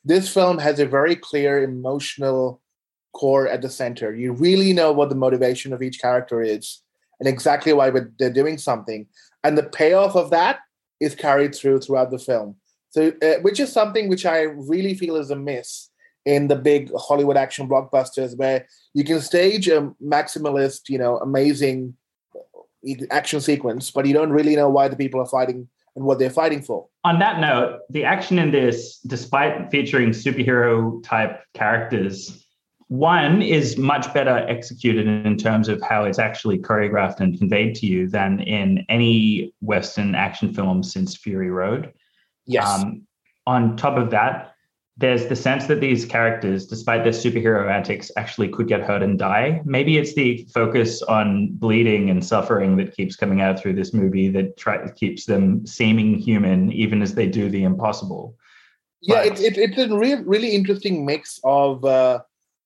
this 0.05 0.31
film 0.33 0.57
has 0.57 0.79
a 0.79 0.85
very 0.85 1.15
clear 1.15 1.63
emotional 1.63 2.61
core 3.13 3.47
at 3.47 3.61
the 3.61 3.69
center. 3.69 4.13
You 4.13 4.33
really 4.33 4.73
know 4.73 4.91
what 4.91 5.09
the 5.09 5.15
motivation 5.15 5.71
of 5.71 5.81
each 5.81 6.01
character 6.01 6.41
is 6.41 6.81
and 7.19 7.29
exactly 7.29 7.73
why 7.73 7.91
they're 8.19 8.33
doing 8.33 8.57
something. 8.57 9.07
And 9.43 9.57
the 9.57 9.63
payoff 9.63 10.15
of 10.15 10.29
that 10.31 10.59
is 10.99 11.15
carried 11.15 11.55
through 11.55 11.81
throughout 11.81 12.11
the 12.11 12.19
film. 12.19 12.55
So, 12.89 13.11
uh, 13.21 13.35
which 13.41 13.59
is 13.59 13.71
something 13.71 14.07
which 14.07 14.25
I 14.25 14.41
really 14.41 14.93
feel 14.93 15.15
is 15.15 15.31
a 15.31 15.35
miss 15.35 15.89
in 16.25 16.47
the 16.47 16.55
big 16.55 16.91
Hollywood 16.95 17.37
action 17.37 17.67
blockbusters, 17.67 18.37
where 18.37 18.67
you 18.93 19.03
can 19.03 19.19
stage 19.19 19.67
a 19.67 19.91
maximalist, 20.01 20.89
you 20.89 20.97
know, 20.97 21.17
amazing 21.17 21.95
action 23.09 23.41
sequence, 23.41 23.91
but 23.91 24.05
you 24.05 24.13
don't 24.13 24.31
really 24.31 24.55
know 24.55 24.69
why 24.69 24.87
the 24.87 24.95
people 24.95 25.19
are 25.19 25.25
fighting 25.25 25.67
and 25.95 26.05
what 26.05 26.19
they're 26.19 26.29
fighting 26.29 26.61
for. 26.61 26.87
On 27.03 27.19
that 27.19 27.39
note, 27.39 27.79
the 27.89 28.03
action 28.03 28.39
in 28.39 28.51
this, 28.51 28.99
despite 28.99 29.69
featuring 29.69 30.09
superhero 30.09 31.03
type 31.03 31.41
characters, 31.53 32.45
one 32.87 33.41
is 33.41 33.77
much 33.77 34.13
better 34.13 34.45
executed 34.47 35.07
in 35.07 35.37
terms 35.37 35.67
of 35.67 35.81
how 35.81 36.05
it's 36.05 36.19
actually 36.19 36.59
choreographed 36.59 37.19
and 37.19 37.37
conveyed 37.37 37.75
to 37.75 37.85
you 37.85 38.07
than 38.07 38.39
in 38.41 38.85
any 38.89 39.53
Western 39.61 40.15
action 40.15 40.53
film 40.53 40.83
since 40.83 41.15
Fury 41.17 41.49
Road. 41.49 41.91
Yes. 42.45 42.67
Um, 42.67 43.07
on 43.47 43.77
top 43.77 43.97
of 43.97 44.11
that, 44.11 44.52
there's 44.97 45.25
the 45.25 45.35
sense 45.35 45.65
that 45.65 45.81
these 45.81 46.05
characters, 46.05 46.67
despite 46.67 47.03
their 47.03 47.13
superhero 47.13 47.71
antics, 47.71 48.11
actually 48.15 48.49
could 48.49 48.67
get 48.67 48.81
hurt 48.81 49.01
and 49.01 49.17
die. 49.17 49.61
Maybe 49.65 49.97
it's 49.97 50.13
the 50.13 50.47
focus 50.53 51.01
on 51.03 51.49
bleeding 51.53 52.11
and 52.11 52.23
suffering 52.23 52.77
that 52.77 52.95
keeps 52.95 53.15
coming 53.15 53.41
out 53.41 53.59
through 53.59 53.73
this 53.73 53.91
movie 53.93 54.29
that 54.29 54.55
try, 54.55 54.87
keeps 54.91 55.25
them 55.25 55.65
seeming 55.65 56.19
human, 56.19 56.71
even 56.71 57.01
as 57.01 57.15
they 57.15 57.25
do 57.27 57.49
the 57.49 57.63
impossible. 57.63 58.35
Yeah, 59.01 59.27
But- 59.27 59.39
it, 59.41 59.57
it, 59.57 59.71
it's 59.71 59.91
a 59.91 59.97
real, 59.97 60.21
really 60.23 60.51
interesting 60.51 61.05
mix 61.05 61.39
of 61.43 61.83
uh, 61.83 62.19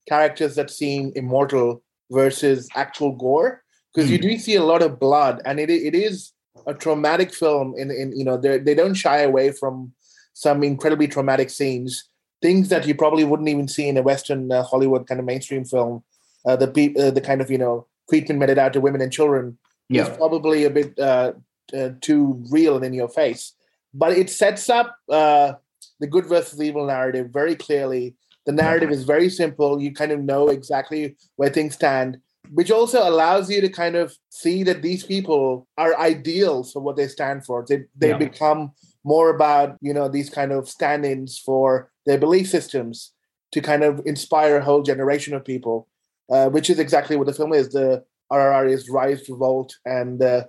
characters 0.09 0.55
that 0.55 0.69
seem 0.69 1.13
immortal 1.15 1.81
versus 2.11 2.67
actual 2.75 3.13
gore, 3.13 3.63
because 3.93 4.11
you 4.11 4.17
Hmm. 4.17 4.27
do 4.27 4.37
see 4.37 4.55
a 4.55 4.63
lot 4.63 4.81
of 4.81 4.99
blood, 4.99 5.41
and 5.45 5.59
it 5.59 5.69
it 5.69 5.95
is 5.95 6.33
a 6.67 6.73
traumatic 6.73 7.33
film. 7.33 7.73
In 7.77 7.89
in 7.89 8.15
you 8.15 8.23
know 8.25 8.37
they 8.37 8.59
they 8.59 8.75
don't 8.75 8.93
shy 8.93 9.19
away 9.21 9.51
from 9.51 9.93
some 10.33 10.61
incredibly 10.63 11.07
traumatic 11.07 11.49
scenes, 11.49 12.07
things 12.41 12.69
that 12.69 12.85
you 12.87 12.95
probably 12.95 13.23
wouldn't 13.23 13.49
even 13.49 13.67
see 13.67 13.87
in 13.87 13.97
a 13.97 14.01
Western 14.01 14.51
uh, 14.51 14.63
Hollywood 14.63 15.07
kind 15.07 15.19
of 15.19 15.25
mainstream 15.25 15.65
film. 15.65 16.03
Uh, 16.45 16.55
the 16.55 16.95
uh, 16.99 17.11
the 17.11 17.21
kind 17.21 17.41
of 17.41 17.51
you 17.51 17.57
know 17.57 17.85
treatment 18.09 18.39
meted 18.39 18.57
out 18.57 18.73
to 18.73 18.81
women 18.81 19.01
and 19.01 19.11
children 19.11 19.57
is 19.89 20.09
probably 20.17 20.63
a 20.65 20.69
bit 20.69 20.97
uh, 20.99 21.33
uh, 21.77 21.89
too 22.01 22.43
real 22.51 22.75
and 22.75 22.85
in 22.85 22.93
your 22.93 23.09
face. 23.09 23.53
But 23.93 24.11
it 24.13 24.29
sets 24.29 24.69
up 24.69 24.95
uh, 25.09 25.53
the 25.99 26.07
good 26.07 26.25
versus 26.25 26.61
evil 26.61 26.85
narrative 26.85 27.29
very 27.31 27.55
clearly. 27.55 28.15
The 28.45 28.51
narrative 28.53 28.91
is 28.91 29.03
very 29.03 29.29
simple. 29.29 29.81
You 29.81 29.93
kind 29.93 30.11
of 30.11 30.21
know 30.21 30.47
exactly 30.47 31.17
where 31.35 31.49
things 31.49 31.75
stand, 31.75 32.17
which 32.51 32.71
also 32.71 33.07
allows 33.07 33.49
you 33.49 33.59
to 33.61 33.69
kind 33.69 33.95
of 33.95 34.15
see 34.29 34.63
that 34.63 34.81
these 34.81 35.03
people 35.03 35.67
are 35.77 35.97
ideals 35.99 36.71
for 36.71 36.81
what 36.81 36.95
they 36.95 37.07
stand 37.07 37.45
for. 37.45 37.65
They 37.67 37.85
they 37.95 38.09
Yeah. 38.09 38.17
become 38.17 38.71
more 39.03 39.29
about 39.29 39.77
you 39.81 39.93
know 39.93 40.07
these 40.07 40.29
kind 40.29 40.51
of 40.51 40.69
stand-ins 40.69 41.39
for 41.39 41.91
their 42.07 42.17
belief 42.17 42.49
systems 42.49 43.13
to 43.51 43.61
kind 43.61 43.83
of 43.83 44.01
inspire 44.05 44.57
a 44.57 44.63
whole 44.63 44.81
generation 44.81 45.33
of 45.35 45.45
people, 45.45 45.87
uh, 46.31 46.49
which 46.49 46.69
is 46.69 46.79
exactly 46.79 47.15
what 47.15 47.27
the 47.27 47.33
film 47.33 47.53
is. 47.53 47.69
The 47.69 48.03
RRR 48.31 48.71
is 48.71 48.89
rise, 48.89 49.29
revolt, 49.29 49.75
and 49.85 50.21
uh, 50.23 50.45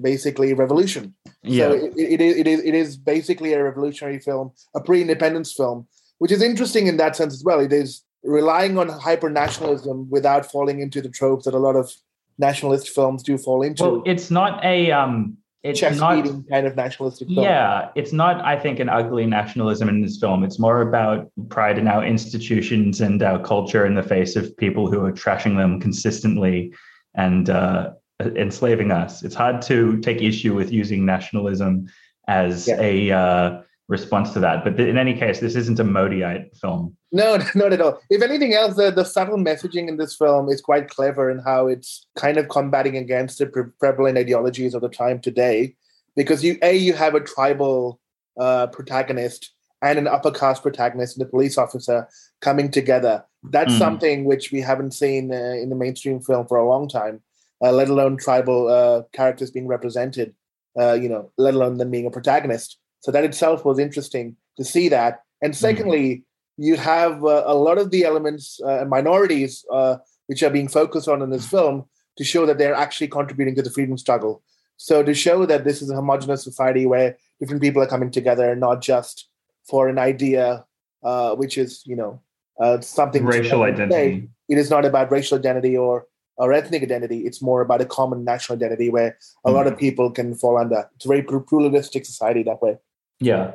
basically 0.00 0.52
revolution. 0.54 1.14
Yeah. 1.42 1.68
So 1.68 1.72
it, 1.74 1.92
it, 1.96 2.20
is, 2.20 2.36
it 2.36 2.46
is 2.46 2.60
it 2.64 2.74
is 2.74 2.96
basically 2.96 3.52
a 3.52 3.62
revolutionary 3.62 4.18
film, 4.18 4.52
a 4.74 4.80
pre-independence 4.80 5.52
film, 5.52 5.86
which 6.18 6.32
is 6.32 6.42
interesting 6.42 6.86
in 6.86 6.96
that 6.96 7.14
sense 7.14 7.34
as 7.34 7.44
well. 7.44 7.60
It 7.60 7.72
is 7.72 8.02
relying 8.24 8.78
on 8.78 8.88
hyper 8.88 9.30
nationalism 9.30 10.08
without 10.10 10.50
falling 10.50 10.80
into 10.80 11.00
the 11.00 11.08
tropes 11.08 11.44
that 11.44 11.54
a 11.54 11.58
lot 11.58 11.76
of 11.76 11.92
nationalist 12.38 12.88
films 12.88 13.22
do 13.22 13.36
fall 13.36 13.62
into. 13.62 13.82
well, 13.82 14.02
it's 14.06 14.30
not 14.30 14.64
a 14.64 14.90
um, 14.92 15.36
it's 15.62 15.80
not 15.80 16.24
kind 16.50 16.66
of 16.66 16.76
nationalistic 16.76 17.28
film. 17.28 17.44
Yeah, 17.44 17.90
it's 17.94 18.12
not, 18.12 18.44
I 18.44 18.58
think, 18.58 18.80
an 18.80 18.88
ugly 18.88 19.26
nationalism 19.26 19.88
in 19.88 20.00
this 20.02 20.18
film. 20.18 20.42
It's 20.42 20.58
more 20.58 20.82
about 20.82 21.30
pride 21.50 21.78
in 21.78 21.86
our 21.86 22.04
institutions 22.04 23.00
and 23.00 23.22
our 23.22 23.38
culture 23.42 23.86
in 23.86 23.94
the 23.94 24.02
face 24.02 24.34
of 24.34 24.56
people 24.56 24.90
who 24.90 25.04
are 25.04 25.12
trashing 25.12 25.56
them 25.56 25.80
consistently 25.80 26.72
and 27.14 27.48
uh, 27.48 27.92
enslaving 28.20 28.90
us. 28.90 29.22
It's 29.22 29.34
hard 29.36 29.62
to 29.62 29.98
take 30.00 30.20
issue 30.20 30.54
with 30.54 30.72
using 30.72 31.06
nationalism 31.06 31.88
as 32.26 32.66
Yeah. 32.66 32.80
a 32.80 33.10
uh, 33.12 33.62
response 33.92 34.32
to 34.32 34.40
that. 34.40 34.64
But 34.64 34.80
in 34.80 34.96
any 34.98 35.14
case, 35.14 35.38
this 35.38 35.54
isn't 35.54 35.78
a 35.78 35.84
Modiite 35.84 36.56
film. 36.56 36.96
No, 37.14 37.36
not 37.54 37.74
at 37.74 37.80
all. 37.82 38.00
If 38.08 38.22
anything 38.22 38.54
else, 38.54 38.74
the, 38.74 38.90
the 38.90 39.04
subtle 39.04 39.36
messaging 39.36 39.86
in 39.86 39.98
this 39.98 40.16
film 40.16 40.48
is 40.48 40.62
quite 40.62 40.88
clever 40.88 41.30
in 41.30 41.40
how 41.40 41.66
it's 41.66 42.06
kind 42.16 42.38
of 42.38 42.48
combating 42.48 42.96
against 42.96 43.38
the 43.38 43.44
pre- 43.46 43.64
prevalent 43.78 44.16
ideologies 44.16 44.72
of 44.74 44.80
the 44.80 44.88
time 44.88 45.20
today. 45.20 45.76
Because 46.16 46.42
you, 46.42 46.56
a, 46.62 46.74
you 46.74 46.94
have 46.94 47.14
a 47.14 47.20
tribal 47.20 48.00
uh, 48.40 48.68
protagonist 48.68 49.52
and 49.82 49.98
an 49.98 50.06
upper 50.08 50.30
caste 50.30 50.62
protagonist 50.62 51.18
and 51.18 51.26
a 51.26 51.28
police 51.28 51.58
officer 51.58 52.08
coming 52.40 52.70
together. 52.70 53.24
That's 53.42 53.74
Mm. 53.74 53.78
something 53.78 54.24
which 54.24 54.50
we 54.50 54.62
haven't 54.62 54.92
seen 54.92 55.34
uh, 55.34 55.36
in 55.62 55.68
the 55.68 55.76
mainstream 55.76 56.18
film 56.22 56.46
for 56.46 56.56
a 56.56 56.66
long 56.66 56.88
time. 56.88 57.20
Uh, 57.62 57.72
let 57.72 57.90
alone 57.90 58.16
tribal 58.16 58.68
uh, 58.68 59.02
characters 59.12 59.50
being 59.50 59.66
represented. 59.68 60.34
Uh, 60.80 60.94
you 60.94 61.10
know, 61.10 61.30
let 61.36 61.52
alone 61.52 61.76
them 61.76 61.90
being 61.90 62.06
a 62.06 62.10
protagonist. 62.10 62.78
So 63.02 63.10
that 63.12 63.24
itself 63.24 63.64
was 63.64 63.78
interesting 63.78 64.36
to 64.56 64.64
see 64.64 64.88
that. 64.88 65.22
And 65.42 65.54
secondly, 65.54 66.24
you 66.56 66.76
have 66.76 67.24
uh, 67.24 67.42
a 67.44 67.54
lot 67.54 67.78
of 67.78 67.90
the 67.90 68.04
elements 68.04 68.60
uh, 68.64 68.80
and 68.80 68.90
minorities 68.90 69.64
uh, 69.72 69.96
which 70.28 70.42
are 70.42 70.50
being 70.50 70.68
focused 70.68 71.08
on 71.08 71.20
in 71.20 71.30
this 71.30 71.46
film 71.46 71.84
to 72.16 72.24
show 72.24 72.46
that 72.46 72.58
they're 72.58 72.74
actually 72.74 73.08
contributing 73.08 73.54
to 73.56 73.62
the 73.62 73.70
freedom 73.70 73.98
struggle. 73.98 74.42
So 74.76 75.02
to 75.02 75.14
show 75.14 75.46
that 75.46 75.64
this 75.64 75.82
is 75.82 75.90
a 75.90 75.96
homogenous 75.96 76.44
society 76.44 76.86
where 76.86 77.16
different 77.40 77.62
people 77.62 77.82
are 77.82 77.86
coming 77.86 78.10
together, 78.10 78.54
not 78.54 78.80
just 78.80 79.28
for 79.68 79.88
an 79.88 79.98
idea, 79.98 80.64
uh, 81.02 81.34
which 81.34 81.58
is 81.58 81.82
you 81.84 81.96
know 81.96 82.20
uh, 82.60 82.80
something 82.80 83.24
Racial 83.24 83.62
identity. 83.62 84.28
It 84.48 84.58
is 84.58 84.70
not 84.70 84.84
about 84.84 85.10
racial 85.10 85.38
identity 85.38 85.76
or 85.76 86.06
or 86.36 86.52
ethnic 86.52 86.82
identity. 86.82 87.20
It's 87.20 87.42
more 87.42 87.60
about 87.60 87.80
a 87.80 87.86
common 87.86 88.24
national 88.24 88.56
identity 88.56 88.90
where 88.90 89.18
a 89.44 89.50
lot 89.50 89.66
of 89.66 89.78
people 89.78 90.10
can 90.10 90.34
fall 90.34 90.56
under. 90.56 90.88
It's 90.96 91.04
a 91.04 91.08
very 91.08 91.22
pluralistic 91.22 92.04
society 92.04 92.42
that 92.44 92.62
way. 92.62 92.78
Yeah. 93.22 93.52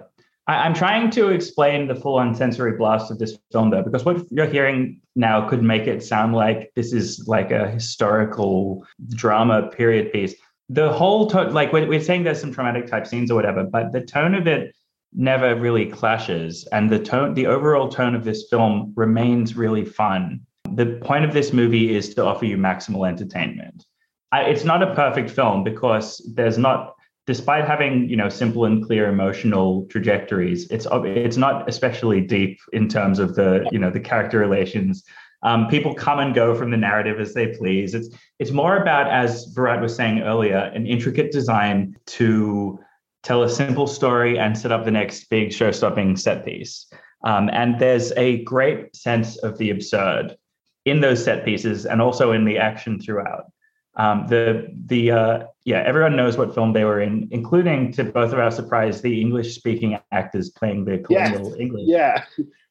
I, 0.47 0.55
I'm 0.55 0.73
trying 0.73 1.11
to 1.11 1.29
explain 1.29 1.87
the 1.87 1.95
full 1.95 2.15
on 2.15 2.33
sensory 2.33 2.77
blast 2.77 3.11
of 3.11 3.19
this 3.19 3.37
film, 3.51 3.69
though, 3.69 3.83
because 3.83 4.05
what 4.05 4.25
you're 4.31 4.47
hearing 4.47 5.01
now 5.15 5.47
could 5.47 5.61
make 5.61 5.87
it 5.87 6.03
sound 6.03 6.33
like 6.33 6.71
this 6.75 6.93
is 6.93 7.27
like 7.27 7.51
a 7.51 7.69
historical 7.69 8.85
drama 9.09 9.67
period 9.67 10.11
piece. 10.11 10.33
The 10.69 10.91
whole 10.91 11.27
tone, 11.27 11.53
like 11.53 11.71
we're, 11.71 11.87
we're 11.87 12.01
saying 12.01 12.23
there's 12.23 12.41
some 12.41 12.53
traumatic 12.53 12.87
type 12.87 13.07
scenes 13.07 13.31
or 13.31 13.35
whatever, 13.35 13.63
but 13.63 13.91
the 13.91 14.01
tone 14.01 14.35
of 14.35 14.47
it 14.47 14.75
never 15.13 15.55
really 15.55 15.85
clashes. 15.85 16.67
And 16.71 16.89
the 16.89 16.99
tone, 16.99 17.33
the 17.33 17.47
overall 17.47 17.89
tone 17.89 18.15
of 18.15 18.23
this 18.23 18.47
film 18.49 18.93
remains 18.95 19.55
really 19.55 19.85
fun. 19.85 20.41
The 20.73 20.99
point 21.01 21.25
of 21.25 21.33
this 21.33 21.53
movie 21.53 21.95
is 21.95 22.13
to 22.15 22.25
offer 22.25 22.45
you 22.45 22.57
maximal 22.57 23.07
entertainment. 23.07 23.85
I, 24.31 24.43
it's 24.43 24.65
not 24.65 24.83
a 24.83 24.93
perfect 24.93 25.29
film 25.29 25.63
because 25.63 26.21
there's 26.35 26.57
not 26.57 26.96
despite 27.27 27.67
having 27.67 28.09
you 28.09 28.15
know 28.15 28.29
simple 28.29 28.65
and 28.65 28.83
clear 28.83 29.07
emotional 29.07 29.85
trajectories 29.89 30.65
it's 30.71 30.87
it's 30.91 31.37
not 31.37 31.69
especially 31.69 32.21
deep 32.21 32.59
in 32.73 32.87
terms 32.87 33.19
of 33.19 33.35
the 33.35 33.67
you 33.71 33.77
know 33.77 33.91
the 33.91 33.99
character 33.99 34.39
relations. 34.39 35.03
Um, 35.43 35.67
people 35.67 35.93
come 35.93 36.17
and 36.17 36.33
go 36.33 36.55
from 36.55 36.71
the 36.71 36.77
narrative 36.77 37.19
as 37.19 37.35
they 37.35 37.47
please. 37.47 37.93
It's 37.93 38.09
it's 38.39 38.51
more 38.51 38.77
about 38.77 39.11
as 39.11 39.45
Virat 39.53 39.81
was 39.81 39.95
saying 39.95 40.21
earlier 40.21 40.57
an 40.57 40.87
intricate 40.87 41.31
design 41.31 41.95
to 42.17 42.79
tell 43.21 43.43
a 43.43 43.49
simple 43.49 43.87
story 43.87 44.39
and 44.39 44.57
set 44.57 44.71
up 44.71 44.85
the 44.85 44.91
next 44.91 45.29
big 45.29 45.51
show-stopping 45.51 46.15
set 46.15 46.45
piece. 46.45 46.87
Um, 47.23 47.49
and 47.51 47.77
there's 47.77 48.11
a 48.13 48.43
great 48.43 48.95
sense 48.95 49.37
of 49.37 49.57
the 49.57 49.69
absurd 49.69 50.37
in 50.85 51.01
those 51.01 51.23
set 51.23 51.43
pieces 51.43 51.85
and 51.85 52.01
also 52.01 52.31
in 52.31 52.45
the 52.45 52.57
action 52.57 52.99
throughout 52.99 53.51
um, 53.97 54.25
the 54.27 54.67
the 54.85 55.11
uh, 55.11 55.43
yeah 55.65 55.83
everyone 55.85 56.15
knows 56.15 56.37
what 56.37 56.53
film 56.53 56.71
they 56.73 56.83
were 56.85 57.01
in, 57.01 57.27
including 57.31 57.91
to 57.93 58.03
both 58.03 58.31
of 58.33 58.39
our 58.39 58.51
surprise 58.51 59.01
the 59.01 59.19
English 59.19 59.55
speaking 59.55 59.97
actors 60.11 60.49
playing 60.51 60.85
the 60.85 61.03
Yes. 61.09 61.31
colonial 61.31 61.55
English. 61.59 61.83
Yeah, 61.87 62.23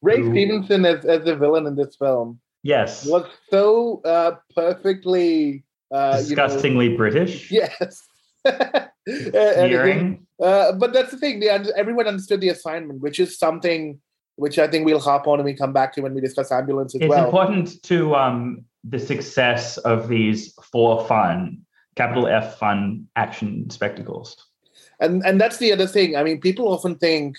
Ray 0.03 0.21
Who- 0.23 0.31
Stevenson 0.33 0.85
as, 0.87 1.05
as 1.05 1.25
the 1.25 1.37
villain 1.37 1.67
in 1.67 1.75
this 1.77 1.97
film 1.97 2.41
Yes. 2.63 3.07
was 3.07 3.25
so 3.51 4.01
uh, 4.05 4.33
perfectly 4.55 5.65
uh, 5.93 6.23
you 6.27 6.35
know- 6.37 6.47
Disgustingly 6.47 6.97
British. 6.97 7.51
yes. 7.51 8.07
And 9.07 10.19
uh, 10.43 10.73
but 10.73 10.93
that's 10.93 11.13
the 11.13 11.17
thing. 11.19 11.39
They, 11.41 11.49
everyone 11.49 12.07
understood 12.09 12.41
the 12.41 12.49
assignment, 12.49 13.01
which 13.01 13.21
is 13.21 13.39
something 13.39 14.01
which 14.37 14.59
I 14.59 14.67
think 14.69 14.85
we'll 14.87 15.01
hop 15.01 15.27
on 15.27 15.39
and 15.39 15.45
we 15.45 15.55
come 15.55 15.73
back 15.73 15.93
to 15.95 16.01
when 16.03 16.15
we 16.15 16.21
discuss 16.21 16.53
ambulance 16.53 16.95
as 16.95 17.01
It's 17.03 17.09
well. 17.11 17.25
important 17.27 17.83
to 17.85 18.15
um, 18.15 18.65
the 18.85 18.99
success 18.99 19.79
of 19.79 20.09
these 20.09 20.55
for 20.73 21.05
fun, 21.07 21.59
capital 21.97 22.27
F 22.29 22.59
fun 22.59 23.07
action 23.17 23.69
spectacles. 23.71 24.37
and 25.01 25.23
and 25.27 25.41
that's 25.41 25.59
the 25.59 25.73
other 25.73 25.87
thing. 25.87 26.17
I 26.17 26.23
mean, 26.23 26.41
people 26.41 26.69
often 26.69 26.97
think 26.97 27.37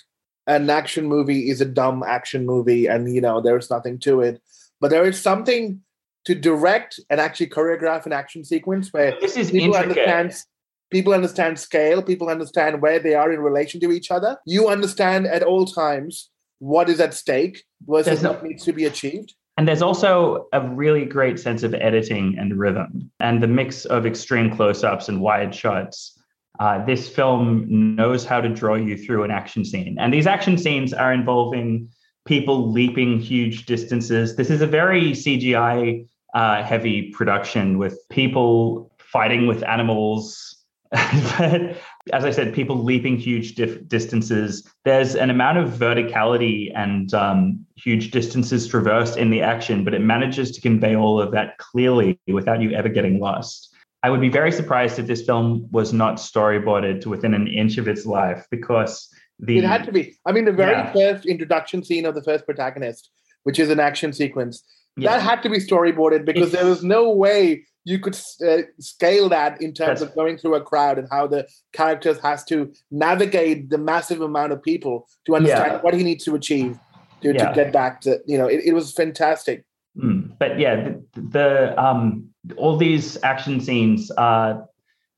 an 0.48 0.70
action 0.70 1.06
movie 1.08 1.50
is 1.50 1.62
a 1.62 1.66
dumb 1.66 2.04
action 2.04 2.46
movie, 2.46 2.88
and 2.88 3.14
you 3.14 3.22
know 3.22 3.42
there's 3.42 3.70
nothing 3.70 4.00
to 4.00 4.22
it. 4.22 4.42
But 4.82 4.90
there 4.92 5.06
is 5.06 5.20
something 5.22 5.82
to 6.26 6.36
direct 6.36 7.00
and 7.10 7.20
actually 7.22 7.48
choreograph 7.48 8.06
an 8.06 8.14
action 8.14 8.44
sequence 8.44 8.92
where 8.92 9.16
This 9.22 9.38
is 9.38 9.50
people 9.52 9.76
intricate. 9.76 10.08
understand 10.08 10.44
people 10.92 11.14
understand 11.14 11.60
scale, 11.60 12.02
people 12.02 12.30
understand 12.30 12.82
where 12.82 13.00
they 13.00 13.14
are 13.14 13.32
in 13.32 13.40
relation 13.42 13.80
to 13.82 13.92
each 13.92 14.10
other. 14.12 14.38
You 14.46 14.68
understand 14.70 15.28
at 15.28 15.44
all 15.44 15.66
times 15.66 16.30
what 16.60 16.90
is 16.90 17.00
at 17.00 17.14
stake 17.14 17.64
versus 17.88 18.24
no- 18.24 18.32
what 18.32 18.44
needs 18.44 18.64
to 18.66 18.74
be 18.74 18.86
achieved. 18.86 19.34
And 19.58 19.68
there's 19.68 19.82
also 19.82 20.48
a 20.54 20.62
really 20.62 21.04
great 21.04 21.40
sense 21.40 21.64
of 21.64 21.74
editing 21.74 22.38
and 22.38 22.60
rhythm, 22.60 23.10
and 23.20 23.42
the 23.42 23.48
mix 23.48 23.86
of 23.86 24.06
extreme 24.06 24.56
close 24.56 24.84
ups 24.84 25.10
and 25.10 25.20
wide 25.20 25.54
shots. 25.54 26.14
Uh, 26.60 26.84
this 26.86 27.10
film 27.10 27.66
knows 27.68 28.24
how 28.24 28.40
to 28.40 28.50
draw 28.50 28.76
you 28.76 28.98
through 28.98 29.24
an 29.24 29.32
action 29.32 29.66
scene. 29.66 29.96
And 30.00 30.14
these 30.14 30.28
action 30.28 30.58
scenes 30.58 30.94
are 30.94 31.12
involving 31.12 31.90
people 32.26 32.72
leaping 32.72 33.20
huge 33.20 33.66
distances. 33.66 34.36
This 34.36 34.50
is 34.50 34.62
a 34.62 34.68
very 34.68 35.12
CGI 35.12 36.08
uh, 36.34 36.64
heavy 36.64 37.12
production 37.12 37.78
with 37.78 37.98
people 38.10 38.92
fighting 39.00 39.48
with 39.48 39.64
animals 39.64 40.57
but 41.38 41.78
as 42.14 42.24
I 42.24 42.32
said, 42.32 42.54
people 42.54 42.84
leaping 42.84 43.18
huge 43.18 43.56
dif- 43.56 43.88
distances. 43.88 44.66
There's 44.86 45.16
an 45.16 45.30
amount 45.30 45.58
of 45.58 45.70
verticality 45.72 46.72
and 46.76 47.14
um, 47.14 47.66
huge 47.76 48.12
distances 48.12 48.68
traversed 48.68 49.18
in 49.18 49.30
the 49.30 49.42
action, 49.42 49.84
but 49.84 49.94
it 49.94 50.00
manages 50.00 50.52
to 50.52 50.62
convey 50.62 50.96
all 50.96 51.20
of 51.22 51.32
that 51.32 51.58
clearly 51.58 52.20
without 52.28 52.62
you 52.62 52.72
ever 52.72 52.90
getting 52.90 53.20
lost. 53.20 53.74
I 54.04 54.10
would 54.10 54.22
be 54.22 54.30
very 54.30 54.52
surprised 54.52 55.00
if 55.00 55.08
this 55.08 55.26
film 55.26 55.68
was 55.72 55.92
not 55.92 56.16
storyboarded 56.18 57.02
to 57.02 57.10
within 57.10 57.34
an 57.34 57.48
inch 57.48 57.78
of 57.78 57.88
its 57.88 58.06
life 58.06 58.46
because 58.52 59.10
the 59.40 59.58
It 59.58 59.64
had 59.66 59.84
to 59.86 59.92
be. 59.92 60.18
I 60.26 60.32
mean, 60.32 60.46
the 60.46 60.52
very 60.52 60.72
Yeah. 60.72 60.94
first 60.94 61.26
introduction 61.26 61.84
scene 61.84 62.06
of 62.06 62.16
the 62.16 62.24
first 62.24 62.46
protagonist, 62.46 63.10
which 63.44 63.60
is 63.60 63.70
an 63.70 63.80
action 63.80 64.14
sequence, 64.14 64.64
Yeah. 64.96 65.12
that 65.18 65.22
had 65.22 65.44
to 65.44 65.50
be 65.50 65.58
storyboarded 65.58 66.26
because 66.26 66.48
It's- 66.48 66.62
there 66.62 66.70
was 66.70 66.84
no 66.84 67.12
way 67.12 67.66
you 67.88 68.00
could 68.00 68.20
uh, 68.46 68.64
scale 68.80 69.30
that 69.30 69.62
in 69.62 69.74
terms 69.74 70.02
of 70.02 70.14
going 70.14 70.38
through 70.38 70.56
a 70.56 70.62
crowd 70.62 70.98
and 71.00 71.08
how 71.10 71.26
the 71.26 71.48
characters 71.72 72.20
has 72.20 72.44
to 72.44 72.72
navigate 72.92 73.70
the 73.70 73.78
massive 73.78 74.22
amount 74.22 74.52
of 74.52 74.62
people 74.62 75.08
to 75.26 75.36
understand 75.38 75.72
Yeah. 75.72 75.80
what 75.80 75.94
he 75.94 76.04
needs 76.04 76.26
to 76.26 76.36
achieve 76.36 76.78
to, 77.24 77.34
to 77.34 77.52
get 77.56 77.72
back 77.72 78.02
to 78.02 78.20
you 78.26 78.38
know 78.38 78.48
it, 78.48 78.62
it 78.66 78.74
was 78.74 78.94
fantastic 78.94 79.64
Mm, 79.98 80.38
but 80.38 80.60
yeah, 80.60 80.76
the, 80.76 81.22
the 81.30 81.84
um, 81.84 82.30
all 82.58 82.78
these 82.78 83.18
action 83.24 83.60
scenes. 83.60 84.12
Uh, 84.12 84.62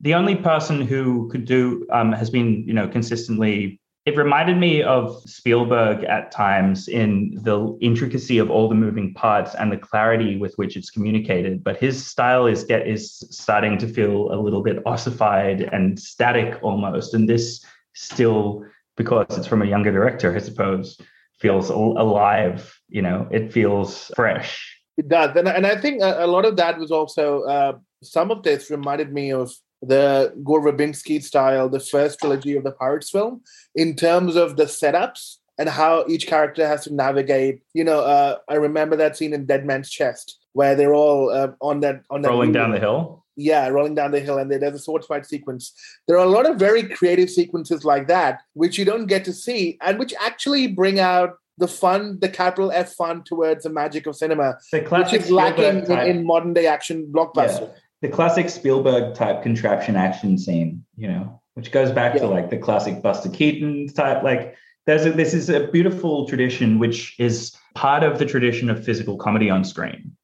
the 0.01 0.13
only 0.13 0.35
person 0.35 0.79
who 0.81 1.27
could 1.29 1.45
do 1.45 1.85
um, 1.91 2.13
has 2.13 2.29
been, 2.29 2.63
you 2.65 2.73
know, 2.73 2.87
consistently. 2.87 3.78
It 4.05 4.17
reminded 4.17 4.57
me 4.57 4.81
of 4.81 5.21
Spielberg 5.29 6.03
at 6.05 6.31
times 6.31 6.87
in 6.87 7.37
the 7.43 7.77
intricacy 7.81 8.37
of 8.39 8.49
all 8.49 8.67
the 8.67 8.75
moving 8.75 9.13
parts 9.13 9.53
and 9.55 9.71
the 9.71 9.77
clarity 9.77 10.37
with 10.37 10.55
which 10.55 10.75
it's 10.77 10.89
communicated. 10.89 11.63
But 11.63 11.77
his 11.77 12.05
style 12.07 12.47
is 12.47 12.63
get 12.63 12.87
is 12.87 13.17
starting 13.29 13.77
to 13.79 13.87
feel 13.87 14.31
a 14.33 14.37
little 14.39 14.63
bit 14.63 14.81
ossified 14.85 15.61
and 15.61 15.99
static 15.99 16.57
almost. 16.63 17.13
And 17.13 17.27
this 17.29 17.63
still, 17.93 18.63
because 18.97 19.25
it's 19.37 19.47
from 19.47 19.61
a 19.61 19.65
younger 19.65 19.91
director, 19.91 20.35
I 20.35 20.39
suppose, 20.39 20.99
feels 21.39 21.69
al- 21.69 21.95
alive. 21.97 22.79
You 22.87 23.01
know, 23.03 23.27
it 23.31 23.53
feels 23.53 24.11
fresh. 24.15 24.75
it 24.97 25.07
does 25.07 25.31
and, 25.37 25.47
and 25.47 25.65
i 25.65 25.75
think 25.79 26.01
a, 26.01 26.25
a 26.25 26.27
lot 26.27 26.43
of 26.45 26.57
that 26.57 26.77
was 26.77 26.91
also 26.91 27.43
uh, 27.43 27.73
some 28.03 28.31
of 28.31 28.43
this 28.43 28.69
reminded 28.69 29.13
me 29.13 29.31
of 29.31 29.47
the 29.81 30.33
gore 30.43 30.61
verbinski 30.61 31.21
style 31.23 31.69
the 31.69 31.79
first 31.79 32.19
trilogy 32.19 32.55
of 32.55 32.63
the 32.63 32.71
pirates 32.71 33.09
film 33.09 33.41
in 33.75 33.95
terms 33.95 34.35
of 34.35 34.57
the 34.57 34.65
setups 34.65 35.37
and 35.57 35.69
how 35.69 36.05
each 36.07 36.27
character 36.27 36.67
has 36.67 36.83
to 36.83 36.93
navigate 36.93 37.61
you 37.73 37.83
know 37.83 38.01
uh, 38.01 38.35
i 38.49 38.55
remember 38.55 38.95
that 38.95 39.15
scene 39.15 39.33
in 39.33 39.45
dead 39.45 39.65
man's 39.65 39.89
chest 39.89 40.39
where 40.53 40.75
they're 40.75 40.93
all 40.93 41.29
uh, 41.29 41.51
on 41.61 41.79
that 41.81 42.03
on 42.09 42.21
that 42.21 42.29
rolling 42.29 42.49
wheel. 42.49 42.61
down 42.61 42.71
the 42.71 42.79
hill. 42.79 43.23
yeah, 43.35 43.67
rolling 43.67 43.95
down 43.95 44.11
the 44.11 44.19
hill, 44.19 44.37
and 44.37 44.51
there's 44.51 44.73
a 44.73 44.79
sword 44.79 45.05
fight 45.05 45.25
sequence. 45.25 45.73
There 46.07 46.17
are 46.17 46.25
a 46.25 46.29
lot 46.29 46.49
of 46.49 46.57
very 46.57 46.83
creative 46.83 47.29
sequences 47.29 47.85
like 47.85 48.07
that, 48.07 48.41
which 48.53 48.77
you 48.77 48.85
don't 48.85 49.05
get 49.05 49.23
to 49.25 49.33
see, 49.33 49.77
and 49.81 49.97
which 49.99 50.13
actually 50.19 50.67
bring 50.67 50.99
out 50.99 51.35
the 51.57 51.67
fun, 51.67 52.19
the 52.19 52.29
capital 52.29 52.71
F 52.71 52.93
fun 52.93 53.23
towards 53.23 53.63
the 53.63 53.69
magic 53.69 54.07
of 54.07 54.15
cinema, 54.15 54.57
The 54.71 54.81
which 54.81 55.13
is 55.13 55.29
lacking 55.31 55.85
in, 55.85 55.91
in 55.91 56.25
modern 56.25 56.53
day 56.53 56.67
action 56.67 57.11
blockbuster. 57.11 57.71
The 58.01 58.09
classic 58.09 58.49
Spielberg 58.49 59.15
type 59.15 59.43
contraption 59.43 59.95
action 59.95 60.37
scene, 60.37 60.85
you 60.95 61.07
know, 61.07 61.41
which 61.55 61.71
goes 61.71 61.91
back 61.91 62.15
Yeah. 62.15 62.21
to 62.21 62.27
like 62.27 62.49
the 62.49 62.57
classic 62.57 63.01
Buster 63.01 63.29
Keaton 63.29 63.87
type. 63.93 64.23
Like, 64.23 64.55
there's 64.85 65.05
a, 65.05 65.11
this 65.11 65.33
is 65.33 65.49
a 65.49 65.67
beautiful 65.67 66.27
tradition, 66.27 66.79
which 66.79 67.15
is 67.19 67.55
part 67.75 68.03
of 68.03 68.17
the 68.17 68.25
tradition 68.25 68.69
of 68.69 68.83
physical 68.83 69.17
comedy 69.17 69.49
on 69.49 69.63
screen, 69.63 70.15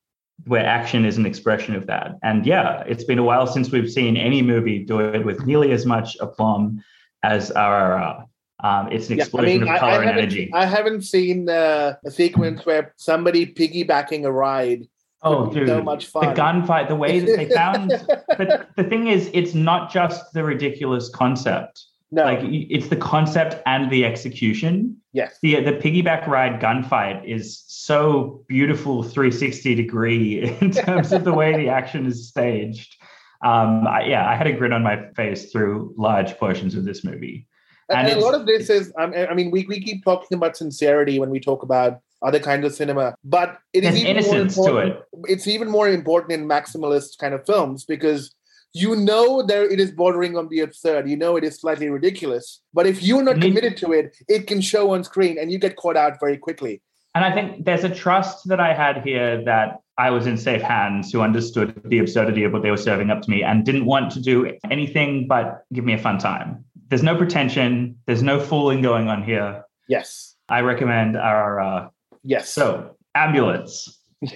where 0.46 0.66
action 0.66 1.06
is 1.06 1.18
an 1.18 1.26
expression 1.26 1.76
of 1.76 1.86
that. 1.88 2.16
And 2.24 2.46
yeah, 2.46 2.84
it's 2.88 3.04
been 3.04 3.20
a 3.20 3.24
while 3.24 3.46
since 3.46 3.72
we've 3.72 3.92
seen 3.92 4.16
any 4.18 4.42
movie 4.42 4.80
do 4.84 5.00
it 5.02 5.26
with 5.26 5.46
nearly 5.46 5.72
as 5.72 5.86
much 5.86 6.18
aplomb 6.22 6.82
as 7.24 7.52
RRR. 7.52 8.26
Um, 8.64 8.92
it's 8.92 9.10
an 9.10 9.18
Yeah, 9.18 9.24
I 9.24 9.26
explosion 9.26 9.60
mean, 9.62 9.70
of 9.74 9.80
color 9.80 9.92
I 9.92 9.96
and 9.98 10.06
haven't, 10.06 10.22
energy. 10.24 10.52
I 10.54 10.66
haven't 10.66 11.02
seen 11.02 11.50
uh, 11.50 11.96
a 12.06 12.10
sequence 12.10 12.66
where 12.66 12.94
somebody 12.96 13.46
piggybacking 13.46 14.24
a 14.24 14.32
ride. 14.32 14.88
Oh, 15.24 15.52
dude, 15.52 15.68
so 15.68 15.82
much 15.82 16.12
the 16.12 16.20
gunfight, 16.20 16.88
the 16.88 16.96
way 16.96 17.20
that 17.20 17.36
they 17.38 17.50
found 17.50 17.90
but 18.38 18.70
the 18.76 18.84
thing 18.84 19.08
is, 19.08 19.30
it's 19.34 19.54
not 19.54 19.92
just 19.92 20.34
the 20.34 20.44
ridiculous 20.44 21.10
concept. 21.10 21.84
no, 22.12 22.24
Like 22.24 22.40
it's 22.44 22.88
the 22.88 22.96
concept 22.98 23.62
and 23.66 23.92
the 23.92 24.06
execution. 24.06 24.98
yes, 25.14 25.38
The 25.42 25.62
the 25.62 25.74
piggyback 25.74 26.28
ride 26.28 26.62
gunfight 26.62 27.26
is 27.26 27.64
so 27.68 28.44
beautiful, 28.48 29.04
360 29.04 29.76
degree 29.76 30.44
in 30.62 30.72
terms 30.72 31.12
of 31.12 31.24
the 31.24 31.34
way 31.34 31.56
the 31.56 31.70
action 31.70 32.06
is 32.06 32.28
staged. 32.28 32.96
Um, 33.44 33.86
I, 33.88 34.06
yeah, 34.06 34.28
I 34.28 34.36
had 34.36 34.48
a 34.48 34.54
grin 34.54 34.74
on 34.74 34.82
my 34.82 34.98
face 35.16 35.52
through 35.52 35.94
large 35.98 36.38
portions 36.38 36.74
of 36.74 36.84
this 36.86 37.04
movie. 37.04 37.48
And, 37.90 38.00
And 38.00 38.08
and 38.08 38.20
a 38.20 38.24
lot 38.24 38.34
of 38.34 38.48
this 38.48 38.70
is, 38.72 38.92
um, 38.98 39.14
I 39.14 39.34
mean, 39.36 39.52
we, 39.52 39.66
we 39.68 39.80
keep 39.80 40.04
talking 40.04 40.36
about 40.36 40.58
sincerity 40.58 41.20
when 41.20 41.30
we 41.30 41.40
talk 41.40 41.62
about 41.62 42.00
other 42.26 42.40
kinds 42.40 42.66
of 42.66 42.74
cinema, 42.74 43.16
but 43.24 43.60
it 43.74 43.84
is 43.84 43.96
even 43.96 44.04
more 44.04 44.12
innocence 44.12 44.56
to 44.56 44.62
important. 44.62 44.96
it. 44.96 45.32
It's 45.32 45.48
even 45.48 45.70
more 45.70 45.88
important 45.88 46.34
in 46.34 46.48
maximalist 46.48 47.18
kind 47.20 47.34
of 47.34 47.46
films 47.46 47.86
because 47.86 48.34
you 48.74 48.96
know 48.96 49.42
there 49.42 49.70
it 49.70 49.80
is 49.80 49.92
bordering 49.92 50.36
on 50.38 50.50
the 50.50 50.60
absurd. 50.62 51.08
You 51.08 51.18
know 51.18 51.36
it 51.38 51.44
is 51.44 51.60
slightly 51.60 51.90
ridiculous, 51.90 52.62
but 52.74 52.86
if 52.86 53.04
you're 53.04 53.24
not 53.24 53.40
committed 53.40 53.78
to 53.78 53.94
it, 53.94 54.18
it 54.28 54.48
can 54.48 54.60
show 54.60 54.92
on 54.92 55.04
screen, 55.04 55.38
and 55.40 55.52
you 55.52 55.60
get 55.60 55.76
caught 55.76 55.96
out 55.96 56.20
very 56.20 56.38
quickly. 56.38 56.82
And 57.14 57.24
I 57.24 57.32
think 57.32 57.64
there's 57.64 57.86
a 57.86 57.90
trust 57.90 58.48
that 58.50 58.60
I 58.60 58.74
had 58.74 59.02
here 59.04 59.42
that 59.46 59.80
I 59.98 60.10
was 60.10 60.28
in 60.28 60.36
safe 60.38 60.62
hands 60.62 61.12
who 61.12 61.22
understood 61.22 61.82
the 61.86 62.00
absurdity 62.00 62.44
of 62.44 62.52
what 62.52 62.62
they 62.62 62.72
were 62.72 62.78
serving 62.78 63.10
up 63.10 63.22
to 63.22 63.30
me 63.30 63.42
and 63.42 63.64
didn't 63.64 63.86
want 63.86 64.12
to 64.12 64.22
do 64.22 64.52
anything 64.70 65.26
but 65.26 65.64
give 65.72 65.86
me 65.86 65.94
a 65.94 65.98
fun 65.98 66.18
time. 66.18 66.66
There's 66.90 67.04
no 67.04 67.16
pretension, 67.16 67.98
there's 68.06 68.22
no 68.22 68.42
fooling 68.42 68.82
going 68.82 69.08
on 69.08 69.24
here. 69.24 69.64
Yes, 69.88 70.36
I 70.50 70.62
recommend 70.62 71.16
RRR. 71.16 71.90
Yes. 72.26 72.50
So, 72.50 72.98
Ambulance. 73.16 74.02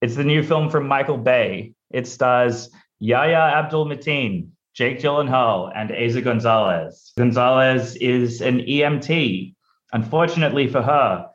It's 0.00 0.14
the 0.14 0.24
new 0.24 0.44
film 0.44 0.70
from 0.70 0.86
Michael 0.86 1.18
Bay. 1.18 1.72
It 1.90 2.06
stars 2.06 2.70
Yahya 3.00 3.56
Abdul 3.56 3.86
Mateen, 3.86 4.50
Jake 4.72 5.00
Gyllenhaal, 5.00 5.72
and 5.74 5.90
Eiza 5.90 6.22
Gonzalez. 6.22 7.12
Gonzalez 7.18 7.96
is 7.96 8.40
an 8.40 8.60
EMT. 8.60 9.54
Unfortunately 9.92 10.68
for 10.68 10.82
her, 10.82 11.26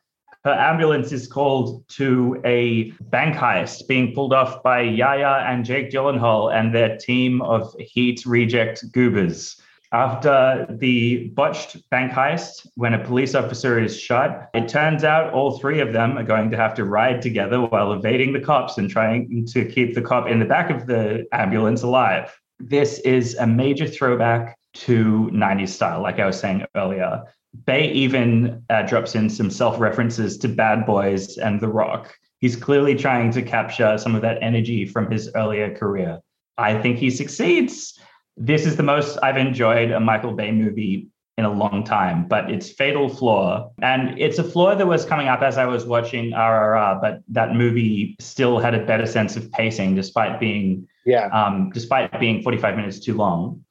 her 0.46 0.52
ambulance 0.54 1.12
is 1.12 1.28
called 1.28 1.86
to 1.90 2.42
a 2.46 2.92
bank 3.12 3.36
heist 3.36 3.86
being 3.88 4.14
pulled 4.14 4.34
off 4.34 4.64
by 4.64 4.80
Yahya 4.80 5.46
and 5.50 5.66
Jake 5.66 5.92
Gyllenhaal 5.92 6.54
and 6.54 6.74
their 6.74 6.98
team 6.98 7.42
of 7.42 7.74
heat 7.80 8.26
reject 8.26 8.90
goobers. 8.94 9.60
After 9.94 10.66
the 10.72 11.28
botched 11.36 11.88
bank 11.92 12.12
heist, 12.12 12.68
when 12.74 12.96
a 12.96 13.06
police 13.06 13.36
officer 13.36 13.80
is 13.80 14.00
shot, 14.00 14.50
it 14.56 14.68
turns 14.68 15.04
out 15.04 15.32
all 15.32 15.60
three 15.60 15.82
of 15.82 15.94
them 15.94 16.18
are 16.18 16.24
going 16.24 16.50
to 16.50 16.58
have 16.58 16.74
to 16.76 16.84
ride 16.84 17.22
together 17.22 17.62
while 17.62 17.94
evading 17.94 18.34
the 18.34 18.40
cops 18.40 18.80
and 18.80 18.90
trying 18.90 19.46
to 19.52 19.64
keep 19.64 19.94
the 19.94 20.02
cop 20.02 20.28
in 20.28 20.40
the 20.40 20.46
back 20.46 20.72
of 20.72 20.88
the 20.88 21.28
ambulance 21.32 21.84
alive. 21.84 22.36
This 22.60 22.98
is 23.02 23.36
a 23.36 23.46
major 23.46 23.86
throwback 23.86 24.58
to 24.74 25.30
90s 25.32 25.70
style, 25.70 26.02
like 26.02 26.20
I 26.20 26.26
was 26.26 26.40
saying 26.40 26.66
earlier. 26.76 27.26
Bay 27.68 27.92
even 27.92 28.64
uh, 28.72 28.82
drops 28.82 29.14
in 29.14 29.30
some 29.30 29.52
self 29.52 29.80
references 29.80 30.40
to 30.40 30.48
Bad 30.48 30.88
Boys 30.88 31.38
and 31.38 31.62
The 31.62 31.68
Rock. 31.68 32.12
He's 32.40 32.56
clearly 32.56 32.96
trying 32.96 33.30
to 33.34 33.44
capture 33.44 34.00
some 34.00 34.16
of 34.16 34.24
that 34.24 34.42
energy 34.42 34.88
from 34.88 35.12
his 35.12 35.30
earlier 35.36 35.76
career. 35.76 36.20
I 36.58 36.82
think 36.82 36.98
he 36.98 37.12
succeeds. 37.12 38.00
This 38.38 38.66
is 38.66 38.76
the 38.76 38.84
most 38.84 39.18
I've 39.22 39.38
enjoyed 39.38 39.92
a 39.92 40.00
Michael 40.00 40.34
Bay 40.34 40.52
movie 40.52 41.08
in 41.38 41.46
a 41.46 41.52
long 41.52 41.84
time, 41.84 42.28
but 42.28 42.52
it's 42.52 42.70
fatal 42.70 43.10
flaw. 43.10 43.72
And 43.82 44.20
it's 44.20 44.38
a 44.38 44.44
flaw 44.44 44.76
that 44.76 44.86
was 44.86 45.04
coming 45.06 45.28
up 45.28 45.42
as 45.42 45.58
I 45.58 45.66
was 45.66 45.86
watching 45.86 46.32
RRR, 46.32 47.02
but 47.02 47.22
that 47.30 47.56
movie 47.56 48.16
still 48.20 48.60
had 48.60 48.76
a 48.76 48.86
better 48.86 49.08
sense 49.08 49.36
of 49.36 49.52
pacing 49.52 49.96
despite 49.96 50.40
being 50.40 50.88
yeah, 51.06 51.28
um, 51.28 51.72
despite 51.74 52.18
being 52.20 52.42
45 52.42 52.76
minutes 52.76 53.00
too 53.00 53.16
long. 53.16 53.64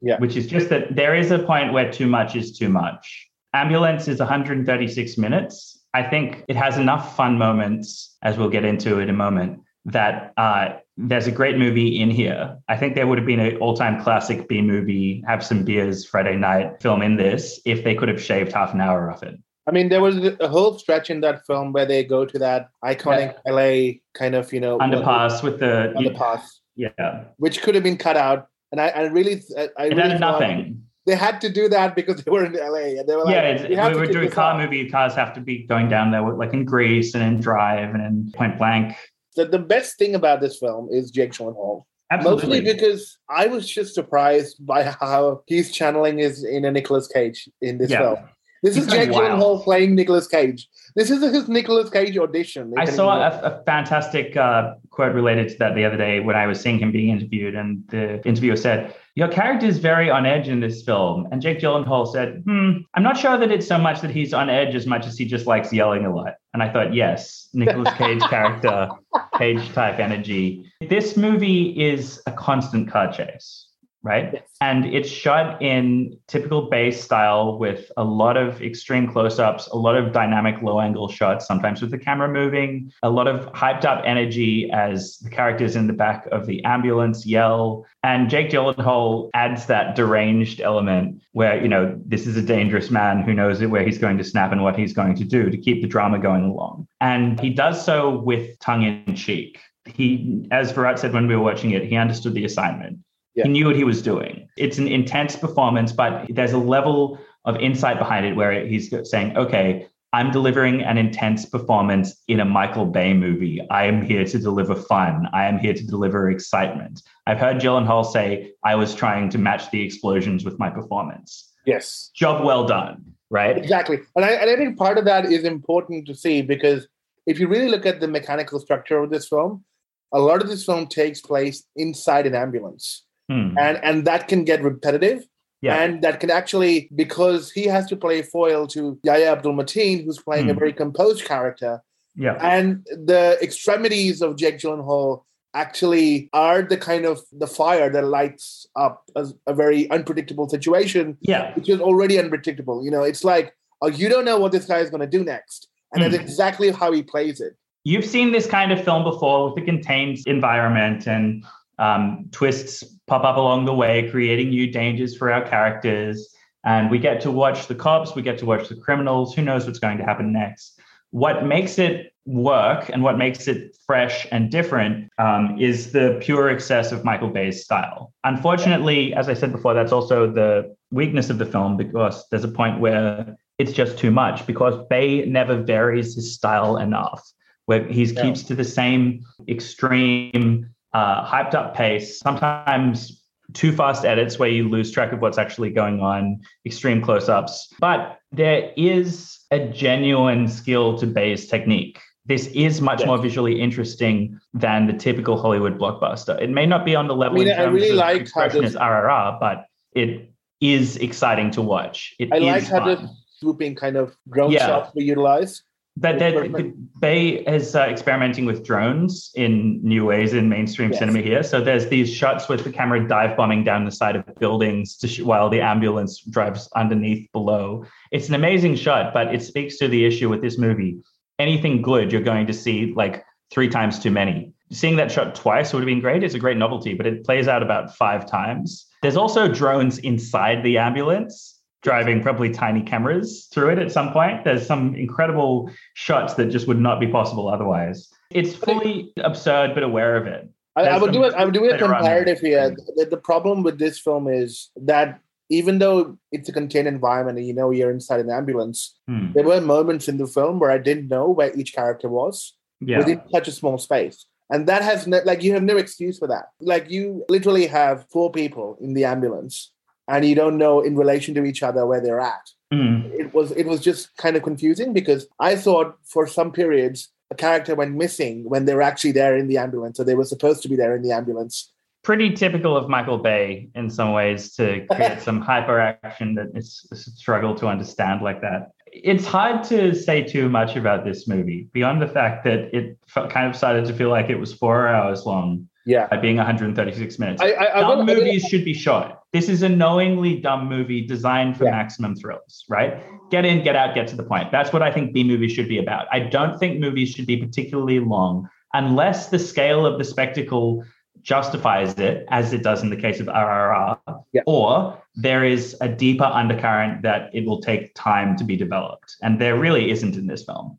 Yeah. 0.00 0.18
Which 0.18 0.34
is 0.36 0.46
just 0.46 0.70
that 0.70 0.96
there 0.96 1.14
is 1.14 1.30
a 1.30 1.38
point 1.38 1.74
where 1.74 1.92
too 1.92 2.06
much 2.06 2.34
is 2.34 2.56
too 2.56 2.70
much. 2.70 3.28
Ambulance 3.52 4.08
is 4.08 4.18
136 4.18 5.18
minutes. 5.18 5.78
I 5.92 6.02
think 6.02 6.44
it 6.48 6.56
has 6.56 6.78
enough 6.78 7.16
fun 7.16 7.36
moments, 7.36 8.16
as 8.22 8.38
we'll 8.38 8.48
get 8.48 8.64
into 8.64 8.98
in 8.98 9.10
a 9.10 9.12
moment, 9.12 9.60
that 9.84 10.32
uh, 10.38 10.76
there's 11.08 11.26
a 11.26 11.32
great 11.32 11.56
movie 11.56 12.00
in 12.00 12.10
here. 12.10 12.56
I 12.68 12.76
think 12.76 12.94
there 12.94 13.06
would 13.06 13.18
have 13.18 13.26
been 13.26 13.40
an 13.40 13.56
all-time 13.56 14.02
classic 14.02 14.48
B 14.48 14.60
movie, 14.60 15.22
have 15.26 15.44
some 15.44 15.64
beers 15.64 16.04
Friday 16.04 16.36
night 16.36 16.80
film 16.82 17.02
in 17.02 17.16
this 17.16 17.60
if 17.64 17.84
they 17.84 17.94
could 17.94 18.08
have 18.08 18.22
shaved 18.22 18.52
half 18.52 18.74
an 18.74 18.80
hour 18.80 19.10
off 19.10 19.22
it. 19.22 19.38
I 19.66 19.72
mean, 19.72 19.88
there 19.88 20.00
was 20.00 20.16
a 20.40 20.48
whole 20.48 20.78
stretch 20.78 21.10
in 21.10 21.20
that 21.20 21.46
film 21.46 21.72
where 21.72 21.86
they 21.86 22.02
go 22.02 22.24
to 22.24 22.38
that 22.38 22.70
iconic 22.84 23.36
LA 23.46 24.00
kind 24.14 24.34
of, 24.34 24.52
you 24.52 24.60
know, 24.60 24.78
Underpass 24.78 25.42
with 25.42 25.60
the 25.60 25.92
underpass, 25.96 26.40
yeah, 26.76 27.24
which 27.36 27.62
could 27.62 27.74
have 27.74 27.84
been 27.84 27.96
cut 27.96 28.16
out. 28.16 28.48
And 28.72 28.80
I, 28.80 28.88
I 28.88 29.02
really, 29.06 29.42
I, 29.56 29.68
I 29.78 29.86
it 29.86 29.96
really 29.96 30.18
nothing. 30.18 30.82
They 31.06 31.14
had 31.14 31.40
to 31.42 31.48
do 31.48 31.68
that 31.68 31.94
because 31.94 32.22
they 32.22 32.30
were 32.30 32.44
in 32.44 32.52
LA, 32.52 33.00
and 33.00 33.08
they 33.08 33.16
were 33.16 33.24
like, 33.24 33.34
yeah, 33.34 33.88
"We 33.88 33.94
we 33.94 34.00
were 34.00 34.06
doing 34.06 34.26
this 34.26 34.34
car 34.34 34.54
off." 34.54 34.60
movie. 34.60 34.88
Cars 34.88 35.14
have 35.14 35.32
to 35.34 35.40
be 35.40 35.66
going 35.66 35.88
down 35.88 36.10
there, 36.10 36.22
like 36.22 36.52
in 36.52 36.64
Grease 36.64 37.14
and 37.14 37.22
in 37.22 37.40
Drive 37.40 37.94
and 37.94 38.02
in 38.02 38.32
Point 38.32 38.58
Blank. 38.58 38.96
The, 39.36 39.46
the 39.46 39.58
best 39.58 39.98
thing 39.98 40.14
about 40.14 40.40
this 40.40 40.58
film 40.58 40.88
is 40.90 41.10
Jake 41.10 41.32
Gyllenhaal. 41.32 41.84
Absolutely. 42.12 42.60
Mostly 42.60 42.72
because 42.72 43.18
I 43.28 43.46
was 43.46 43.70
just 43.70 43.94
surprised 43.94 44.64
by 44.66 44.82
how 44.82 45.42
he's 45.46 45.70
channeling 45.70 46.18
his 46.18 46.44
inner 46.44 46.72
Nicolas 46.72 47.06
Cage 47.06 47.48
in 47.62 47.78
this 47.78 47.90
Yeah. 47.90 47.98
film. 48.00 48.18
This 48.62 48.74
He's 48.74 48.86
is 48.88 48.92
Jake 48.92 49.10
wild. 49.10 49.40
Gyllenhaal 49.40 49.64
playing 49.64 49.94
Nicolas 49.94 50.26
Cage. 50.26 50.68
This 50.94 51.10
is 51.10 51.22
his 51.22 51.48
Nicolas 51.48 51.88
Cage 51.88 52.18
audition. 52.18 52.74
I 52.76 52.84
saw 52.84 53.16
a, 53.22 53.40
a 53.42 53.62
fantastic 53.64 54.36
uh, 54.36 54.74
quote 54.90 55.14
related 55.14 55.48
to 55.50 55.58
that 55.58 55.74
the 55.74 55.84
other 55.86 55.96
day 55.96 56.20
when 56.20 56.36
I 56.36 56.46
was 56.46 56.60
seeing 56.60 56.78
him 56.78 56.92
being 56.92 57.08
interviewed, 57.08 57.54
and 57.54 57.82
the 57.88 58.20
interviewer 58.28 58.56
said, 58.56 58.94
"Your 59.20 59.28
character 59.28 59.66
is 59.66 59.76
very 59.76 60.08
on 60.08 60.24
edge 60.24 60.48
in 60.48 60.60
this 60.60 60.82
film." 60.82 61.28
And 61.30 61.42
Jake 61.42 61.60
Gyllenhaal 61.60 62.10
said, 62.10 62.42
"Hmm, 62.46 62.70
I'm 62.94 63.02
not 63.02 63.18
sure 63.18 63.36
that 63.36 63.50
it's 63.52 63.66
so 63.66 63.76
much 63.76 64.00
that 64.00 64.10
he's 64.10 64.32
on 64.32 64.48
edge 64.48 64.74
as 64.74 64.86
much 64.86 65.06
as 65.06 65.18
he 65.18 65.26
just 65.26 65.46
likes 65.46 65.70
yelling 65.70 66.06
a 66.06 66.14
lot." 66.14 66.36
And 66.54 66.62
I 66.62 66.72
thought, 66.72 66.94
yes, 66.94 67.50
Nicolas 67.52 67.92
Cage 67.98 68.22
character, 68.30 68.88
Cage 69.36 69.70
type 69.74 69.98
energy. 69.98 70.64
This 70.88 71.18
movie 71.18 71.78
is 71.78 72.22
a 72.26 72.32
constant 72.32 72.90
car 72.90 73.12
chase. 73.12 73.66
Right. 74.02 74.30
Yes. 74.32 74.48
And 74.62 74.86
it's 74.86 75.10
shot 75.10 75.60
in 75.60 76.18
typical 76.26 76.70
Bay's 76.70 76.98
style 76.98 77.58
with 77.58 77.92
a 77.98 78.04
lot 78.04 78.38
of 78.38 78.62
extreme 78.62 79.06
close 79.06 79.38
ups, 79.38 79.66
a 79.66 79.76
lot 79.76 79.94
of 79.94 80.12
dynamic 80.12 80.62
low 80.62 80.80
angle 80.80 81.08
shots, 81.08 81.46
sometimes 81.46 81.82
with 81.82 81.90
the 81.90 81.98
camera 81.98 82.26
moving, 82.26 82.90
a 83.02 83.10
lot 83.10 83.28
of 83.28 83.52
hyped 83.52 83.84
up 83.84 84.02
energy 84.06 84.70
as 84.72 85.18
the 85.18 85.28
characters 85.28 85.76
in 85.76 85.86
the 85.86 85.92
back 85.92 86.26
of 86.32 86.46
the 86.46 86.64
ambulance 86.64 87.26
yell. 87.26 87.84
And 88.02 88.30
Jake 88.30 88.48
Gyllenhaal 88.48 89.28
adds 89.34 89.66
that 89.66 89.96
deranged 89.96 90.62
element 90.62 91.20
where, 91.32 91.60
you 91.60 91.68
know, 91.68 92.00
this 92.06 92.26
is 92.26 92.38
a 92.38 92.42
dangerous 92.42 92.90
man 92.90 93.20
who 93.20 93.34
knows 93.34 93.62
where 93.62 93.84
he's 93.84 93.98
going 93.98 94.16
to 94.16 94.24
snap 94.24 94.50
and 94.50 94.62
what 94.62 94.78
he's 94.78 94.94
going 94.94 95.14
to 95.16 95.24
do 95.24 95.50
to 95.50 95.58
keep 95.58 95.82
the 95.82 95.88
drama 95.88 96.18
going 96.18 96.44
along. 96.44 96.88
And 97.02 97.38
he 97.38 97.50
does 97.50 97.84
so 97.84 98.18
with 98.18 98.58
tongue 98.60 98.82
in 98.82 99.14
cheek. 99.14 99.60
He, 99.84 100.46
as 100.50 100.72
Virat 100.72 100.98
said 100.98 101.12
when 101.12 101.26
we 101.26 101.36
were 101.36 101.42
watching 101.42 101.72
it, 101.72 101.84
he 101.84 101.96
understood 101.96 102.32
the 102.32 102.46
assignment. 102.46 102.98
Yeah. 103.34 103.44
He 103.44 103.50
knew 103.50 103.66
what 103.66 103.76
he 103.76 103.84
was 103.84 104.02
doing. 104.02 104.48
It's 104.56 104.78
an 104.78 104.88
intense 104.88 105.36
performance, 105.36 105.92
but 105.92 106.26
there's 106.28 106.52
a 106.52 106.58
level 106.58 107.18
of 107.44 107.56
insight 107.56 107.98
behind 107.98 108.26
it 108.26 108.34
where 108.36 108.66
he's 108.66 108.92
saying, 109.08 109.36
okay, 109.36 109.86
I'm 110.12 110.32
delivering 110.32 110.82
an 110.82 110.98
intense 110.98 111.46
performance 111.46 112.16
in 112.26 112.40
a 112.40 112.44
Michael 112.44 112.86
Bay 112.86 113.14
movie. 113.14 113.60
I 113.70 113.84
am 113.84 114.02
here 114.02 114.24
to 114.24 114.38
deliver 114.38 114.74
fun. 114.74 115.28
I 115.32 115.46
am 115.46 115.58
here 115.58 115.72
to 115.72 115.86
deliver 115.86 116.30
excitement. 116.30 117.02
I've 117.28 117.38
heard 117.38 117.58
Gyllenhaal 117.58 118.04
say, 118.04 118.52
I 118.64 118.74
was 118.74 118.94
trying 118.94 119.30
to 119.30 119.38
match 119.38 119.70
the 119.70 119.82
explosions 119.82 120.44
with 120.44 120.58
my 120.58 120.68
performance. 120.68 121.52
yes, 121.64 122.10
Job 122.14 122.44
well 122.44 122.66
done, 122.66 123.04
right? 123.30 123.56
exactly. 123.56 124.00
And 124.16 124.24
I, 124.24 124.30
and 124.30 124.50
I 124.50 124.56
think 124.56 124.76
part 124.76 124.98
of 124.98 125.04
that 125.04 125.26
is 125.26 125.44
important 125.44 126.06
to 126.06 126.14
see 126.14 126.42
because 126.42 126.88
if 127.26 127.38
you 127.38 127.46
really 127.46 127.68
look 127.68 127.86
at 127.86 128.00
the 128.00 128.08
mechanical 128.08 128.58
structure 128.58 128.98
of 128.98 129.10
this 129.10 129.28
film, 129.28 129.64
a 130.12 130.18
lot 130.18 130.42
of 130.42 130.48
this 130.48 130.64
film 130.64 130.88
takes 130.88 131.20
place 131.20 131.62
inside 131.76 132.26
an 132.26 132.34
ambulance. 132.34 133.04
Hmm. 133.30 133.56
And, 133.58 133.78
and 133.84 134.04
that 134.06 134.26
can 134.28 134.44
get 134.44 134.62
repetitive. 134.62 135.24
Yeah. 135.62 135.76
And 135.82 136.02
that 136.02 136.20
can 136.20 136.30
actually, 136.30 136.88
because 136.94 137.50
he 137.52 137.64
has 137.66 137.86
to 137.88 137.96
play 137.96 138.22
foil 138.22 138.66
to 138.68 138.98
Yahya 139.04 139.30
Abdul 139.32 139.52
Mateen, 139.54 140.04
who's 140.04 140.18
playing 140.18 140.48
a 140.50 140.52
Hmm. 140.54 140.58
very 140.58 140.72
composed 140.72 141.24
character, 141.26 141.82
yeah. 142.16 142.36
and 142.40 142.84
the 143.12 143.38
extremities 143.42 144.20
of 144.22 144.36
Jake 144.36 144.58
Gyllenhaal 144.58 145.22
actually 145.54 146.28
are 146.32 146.62
the 146.62 146.76
kind 146.76 147.04
of 147.04 147.20
the 147.32 147.46
fire 147.46 147.90
that 147.90 148.04
lights 148.04 148.66
up 148.74 149.02
a, 149.16 149.26
a 149.46 149.54
very 149.54 149.90
unpredictable 149.90 150.48
situation, 150.48 151.18
Yeah. 151.20 151.52
which 151.54 151.68
is 151.68 151.80
already 151.80 152.18
unpredictable. 152.18 152.84
You 152.84 152.90
know, 152.90 153.02
it's 153.02 153.24
like, 153.24 153.52
oh, 153.82 153.88
you 153.88 154.08
don't 154.08 154.24
know 154.24 154.38
what 154.38 154.52
this 154.52 154.64
guy 154.64 154.78
is 154.78 154.90
going 154.90 155.00
to 155.02 155.06
do 155.18 155.22
next, 155.24 155.68
and 155.92 156.02
that's 156.02 156.16
Hmm. 156.16 156.22
exactly 156.22 156.70
how 156.70 156.90
he 156.92 157.02
plays 157.02 157.40
it. 157.40 157.54
You've 157.84 158.04
seen 158.04 158.32
this 158.32 158.46
kind 158.46 158.72
of 158.72 158.82
film 158.84 159.02
before 159.04 159.38
with 159.52 159.62
a 159.62 159.66
contained 159.66 160.18
environment 160.26 161.06
and 161.06 161.44
um, 161.80 162.28
twists 162.30 162.84
pop 163.06 163.24
up 163.24 163.36
along 163.36 163.64
the 163.64 163.74
way, 163.74 164.08
creating 164.10 164.50
new 164.50 164.70
dangers 164.70 165.16
for 165.16 165.32
our 165.32 165.42
characters. 165.42 166.32
And 166.64 166.90
we 166.90 166.98
get 166.98 167.20
to 167.22 167.30
watch 167.30 167.66
the 167.66 167.74
cops, 167.74 168.14
we 168.14 168.22
get 168.22 168.38
to 168.38 168.46
watch 168.46 168.68
the 168.68 168.76
criminals. 168.76 169.34
Who 169.34 169.42
knows 169.42 169.66
what's 169.66 169.78
going 169.78 169.98
to 169.98 170.04
happen 170.04 170.32
next? 170.32 170.78
What 171.10 171.44
makes 171.44 171.78
it 171.78 172.12
work 172.26 172.90
and 172.90 173.02
what 173.02 173.18
makes 173.18 173.48
it 173.48 173.76
fresh 173.86 174.26
and 174.30 174.50
different 174.50 175.10
um, 175.18 175.56
is 175.58 175.92
the 175.92 176.18
pure 176.22 176.48
excess 176.50 176.92
of 176.92 177.04
Michael 177.04 177.30
Bay's 177.30 177.64
style. 177.64 178.12
Unfortunately, 178.24 179.14
as 179.14 179.28
I 179.28 179.34
said 179.34 179.52
before, 179.52 179.74
that's 179.74 179.90
also 179.90 180.30
the 180.30 180.76
weakness 180.92 181.30
of 181.30 181.38
the 181.38 181.46
film 181.46 181.76
because 181.76 182.28
there's 182.30 182.44
a 182.44 182.48
point 182.48 182.78
where 182.78 183.36
it's 183.58 183.72
just 183.72 183.98
too 183.98 184.10
much 184.10 184.46
because 184.46 184.86
Bay 184.88 185.24
never 185.26 185.60
varies 185.60 186.14
his 186.14 186.34
style 186.34 186.76
enough 186.76 187.22
where 187.66 187.84
he 187.84 188.04
Yeah. 188.04 188.22
keeps 188.22 188.42
to 188.44 188.54
the 188.54 188.64
same 188.64 189.20
extreme, 189.48 190.68
uh, 190.92 191.24
hyped 191.26 191.54
up 191.54 191.74
pace, 191.74 192.18
sometimes 192.18 193.22
too 193.52 193.72
fast 193.72 194.04
edits 194.04 194.38
where 194.38 194.48
you 194.48 194.68
lose 194.68 194.90
track 194.90 195.12
of 195.12 195.20
what's 195.20 195.38
actually 195.38 195.70
going 195.70 196.00
on, 196.00 196.40
extreme 196.64 197.02
close 197.02 197.28
ups. 197.28 197.72
But 197.80 198.18
there 198.32 198.72
is 198.76 199.38
a 199.50 199.58
genuine 199.68 200.46
skill 200.48 200.96
to 200.98 201.06
Bay's 201.06 201.46
technique. 201.48 201.98
This 202.26 202.46
is 202.48 202.80
much 202.80 203.00
Yes. 203.00 203.06
more 203.08 203.18
visually 203.18 203.60
interesting 203.60 204.38
than 204.54 204.86
the 204.86 204.92
typical 204.92 205.40
Hollywood 205.40 205.78
blockbuster. 205.78 206.40
It 206.40 206.50
may 206.50 206.64
not 206.66 206.84
be 206.84 206.94
on 206.94 207.08
the 207.08 207.16
level 207.16 207.40
I 207.40 207.44
mean, 207.44 207.52
in 207.54 207.58
I 207.58 207.64
really 207.64 207.90
of 207.90 207.96
like 207.96 208.28
how 208.32 208.48
this- 208.48 208.76
RRR, 208.76 209.38
but 209.40 209.64
it 209.92 210.30
is 210.60 210.96
exciting 210.98 211.50
to 211.52 211.62
watch. 211.62 212.14
It 212.20 212.32
I 212.32 212.38
like 212.38 212.64
how 212.64 212.84
the 212.84 213.08
swooping 213.38 213.74
kind 213.74 213.96
of 213.96 214.14
drone 214.28 214.52
Yeah. 214.52 214.66
shots 214.66 214.94
were 214.94 215.00
utilized. 215.00 215.62
But 216.00 216.20
It's 216.20 216.52
that. 216.52 217.00
Bay 217.00 217.28
is 217.46 217.74
uh, 217.74 217.80
experimenting 217.82 218.44
with 218.44 218.64
drones 218.64 219.30
in 219.34 219.80
new 219.82 220.04
ways 220.06 220.34
in 220.34 220.48
mainstream 220.48 220.90
Yes. 220.90 220.98
cinema 220.98 221.20
here. 221.20 221.42
So 221.42 221.60
there's 221.62 221.88
these 221.88 222.12
shots 222.12 222.48
with 222.48 222.64
the 222.64 222.70
camera 222.72 223.06
dive 223.06 223.36
bombing 223.36 223.64
down 223.64 223.84
the 223.84 223.90
side 223.90 224.16
of 224.16 224.24
buildings 224.38 224.96
to 224.98 225.08
sh- 225.08 225.20
while 225.20 225.48
the 225.48 225.60
ambulance 225.60 226.20
drives 226.20 226.68
underneath 226.74 227.30
below. 227.32 227.84
It's 228.12 228.28
an 228.28 228.34
amazing 228.34 228.76
shot, 228.76 229.14
but 229.14 229.34
it 229.34 229.42
speaks 229.42 229.78
to 229.78 229.88
the 229.88 230.04
issue 230.04 230.28
with 230.28 230.42
this 230.42 230.58
movie. 230.58 230.98
Anything 231.38 231.80
good, 231.80 232.12
you're 232.12 232.20
going 232.22 232.46
to 232.48 232.52
see 232.54 232.92
like 232.94 233.24
three 233.50 233.68
times 233.68 233.98
too 233.98 234.10
many. 234.10 234.52
Seeing 234.72 234.96
that 234.96 235.10
shot 235.10 235.34
twice 235.34 235.72
would 235.72 235.80
have 235.80 235.86
been 235.86 236.00
great. 236.00 236.22
It's 236.22 236.34
a 236.34 236.38
great 236.38 236.56
novelty, 236.56 236.94
but 236.94 237.06
it 237.06 237.24
plays 237.24 237.48
out 237.48 237.62
about 237.62 237.96
five 237.96 238.24
times. 238.30 238.86
There's 239.02 239.16
also 239.16 239.48
drones 239.48 239.98
inside 239.98 240.62
the 240.62 240.78
ambulance 240.78 241.59
driving 241.82 242.22
probably 242.22 242.50
tiny 242.50 242.82
cameras 242.82 243.48
through 243.52 243.70
it 243.70 243.78
at 243.78 243.90
some 243.90 244.12
point. 244.12 244.44
There's 244.44 244.66
some 244.66 244.94
incredible 244.94 245.70
shots 245.94 246.34
that 246.34 246.46
just 246.46 246.68
would 246.68 246.80
not 246.80 247.00
be 247.00 247.06
possible 247.06 247.48
otherwise. 247.48 248.08
It's 248.30 248.54
fully 248.54 249.12
absurd, 249.18 249.74
but 249.74 249.82
aware 249.82 250.16
of 250.16 250.26
it. 250.26 250.48
I, 250.76 250.82
I 250.82 250.98
would 250.98 251.12
do 251.12 251.24
it. 251.24 251.34
I 251.34 251.44
would 251.44 251.54
do 251.54 251.68
a 251.68 251.76
comparative 251.76 252.38
here. 252.38 252.76
The, 252.96 253.06
the 253.06 253.16
problem 253.16 253.62
with 253.62 253.78
this 253.78 253.98
film 253.98 254.28
is 254.28 254.70
that 254.76 255.20
even 255.48 255.78
though 255.78 256.16
it's 256.30 256.48
a 256.48 256.52
contained 256.52 256.86
environment 256.86 257.38
and 257.38 257.46
you 257.46 257.52
know 257.52 257.70
you're 257.70 257.90
inside 257.90 258.20
an 258.20 258.30
ambulance, 258.30 258.96
Hmm. 259.08 259.32
there 259.34 259.44
were 259.44 259.60
moments 259.60 260.08
in 260.08 260.16
the 260.18 260.26
film 260.26 260.60
where 260.60 260.70
I 260.70 260.78
didn't 260.78 261.08
know 261.08 261.28
where 261.30 261.52
each 261.58 261.74
character 261.74 262.08
was 262.08 262.56
Yeah. 262.80 262.98
within 262.98 263.20
such 263.32 263.48
a 263.48 263.52
small 263.52 263.78
space. 263.78 264.26
And 264.48 264.66
that 264.68 264.82
has 264.82 265.06
no, 265.06 265.20
like 265.24 265.42
you 265.42 265.52
have 265.54 265.62
no 265.62 265.76
excuse 265.76 266.18
for 266.18 266.28
that. 266.28 266.46
Like 266.60 266.88
you 266.90 267.24
literally 267.28 267.66
have 267.66 268.06
four 268.12 268.30
people 268.30 268.76
in 268.80 268.94
the 268.94 269.04
ambulance 269.04 269.72
and 270.10 270.24
you 270.24 270.34
don't 270.34 270.58
know 270.58 270.80
in 270.80 270.96
relation 270.96 271.34
to 271.34 271.44
each 271.44 271.62
other 271.62 271.86
where 271.86 272.00
they're 272.00 272.20
at. 272.20 272.50
Hmm. 272.72 273.00
It 273.22 273.32
was 273.34 273.52
it 273.52 273.66
was 273.66 273.80
just 273.80 274.16
kind 274.16 274.36
of 274.36 274.42
confusing 274.42 274.92
because 274.92 275.26
I 275.38 275.56
thought 275.56 275.96
for 276.04 276.26
some 276.26 276.52
periods 276.52 277.08
a 277.30 277.34
character 277.34 277.74
went 277.74 277.94
missing 277.94 278.44
when 278.48 278.64
they 278.64 278.74
were 278.74 278.82
actually 278.82 279.12
there 279.12 279.36
in 279.36 279.46
the 279.48 279.56
ambulance 279.58 279.98
or 280.00 280.04
they 280.04 280.14
were 280.14 280.24
supposed 280.24 280.62
to 280.62 280.68
be 280.68 280.76
there 280.76 280.94
in 280.96 281.02
the 281.02 281.12
ambulance. 281.12 281.72
Pretty 282.02 282.30
typical 282.32 282.76
of 282.76 282.88
Michael 282.88 283.18
Bay 283.18 283.68
in 283.74 283.90
some 283.90 284.12
ways 284.12 284.54
to 284.56 284.84
create 284.90 285.20
some 285.28 285.42
hyperaction 285.42 286.34
that 286.36 286.48
it's 286.54 286.86
a 286.90 286.96
struggle 286.96 287.54
to 287.56 287.66
understand 287.68 288.22
like 288.22 288.40
that. 288.40 288.70
It's 288.92 289.24
hard 289.26 289.62
to 289.64 289.94
say 289.94 290.22
too 290.24 290.48
much 290.48 290.74
about 290.76 291.04
this 291.04 291.28
movie 291.28 291.68
beyond 291.72 292.02
the 292.02 292.08
fact 292.08 292.42
that 292.44 292.74
it 292.74 292.98
kind 293.28 293.48
of 293.48 293.54
started 293.54 293.84
to 293.86 293.92
feel 293.92 294.08
like 294.10 294.28
it 294.30 294.36
was 294.36 294.52
four 294.52 294.88
hours 294.88 295.24
long 295.26 295.68
Yeah. 295.86 296.06
by 296.08 296.16
being 296.16 296.36
136 296.36 297.18
minutes. 297.18 297.40
I, 297.42 297.50
I, 297.52 297.76
I 297.76 297.80
dumb 297.80 297.88
will- 297.90 297.94
I 298.10 298.14
will- 298.14 298.24
movies 298.24 298.44
should 298.44 298.64
be 298.64 298.74
shot. 298.74 299.19
This 299.32 299.48
is 299.48 299.62
a 299.62 299.68
knowingly 299.68 300.40
dumb 300.40 300.68
movie 300.68 301.06
designed 301.06 301.56
for 301.56 301.64
Yeah. 301.64 301.70
maximum 301.70 302.16
thrills, 302.16 302.64
right? 302.68 302.96
Get 303.30 303.44
in, 303.44 303.62
get 303.62 303.76
out, 303.76 303.94
get 303.94 304.08
to 304.08 304.16
the 304.16 304.24
point. 304.24 304.50
That's 304.50 304.72
what 304.72 304.82
I 304.82 304.90
think 304.90 305.12
B 305.12 305.22
movies 305.22 305.52
should 305.52 305.68
be 305.68 305.78
about. 305.78 306.06
I 306.10 306.18
don't 306.20 306.58
think 306.58 306.80
movies 306.80 307.10
should 307.10 307.26
be 307.26 307.36
particularly 307.36 308.00
long 308.00 308.48
unless 308.74 309.28
the 309.28 309.38
scale 309.38 309.86
of 309.86 309.98
the 309.98 310.04
spectacle 310.04 310.84
justifies 311.22 311.94
it, 311.98 312.24
as 312.30 312.52
it 312.52 312.62
does 312.62 312.82
in 312.82 312.90
the 312.90 312.96
case 312.96 313.20
of 313.20 313.28
RRR, 313.28 313.98
Yeah. 314.32 314.42
or 314.46 314.96
there 315.14 315.44
is 315.44 315.76
a 315.80 315.88
deeper 315.88 316.24
undercurrent 316.24 317.02
that 317.02 317.30
it 317.32 317.44
will 317.46 317.60
take 317.60 317.92
time 317.94 318.36
to 318.36 318.44
be 318.44 318.56
developed. 318.56 319.14
And 319.22 319.40
there 319.40 319.56
really 319.56 319.90
isn't 319.90 320.16
in 320.16 320.26
this 320.26 320.44
film. 320.44 320.70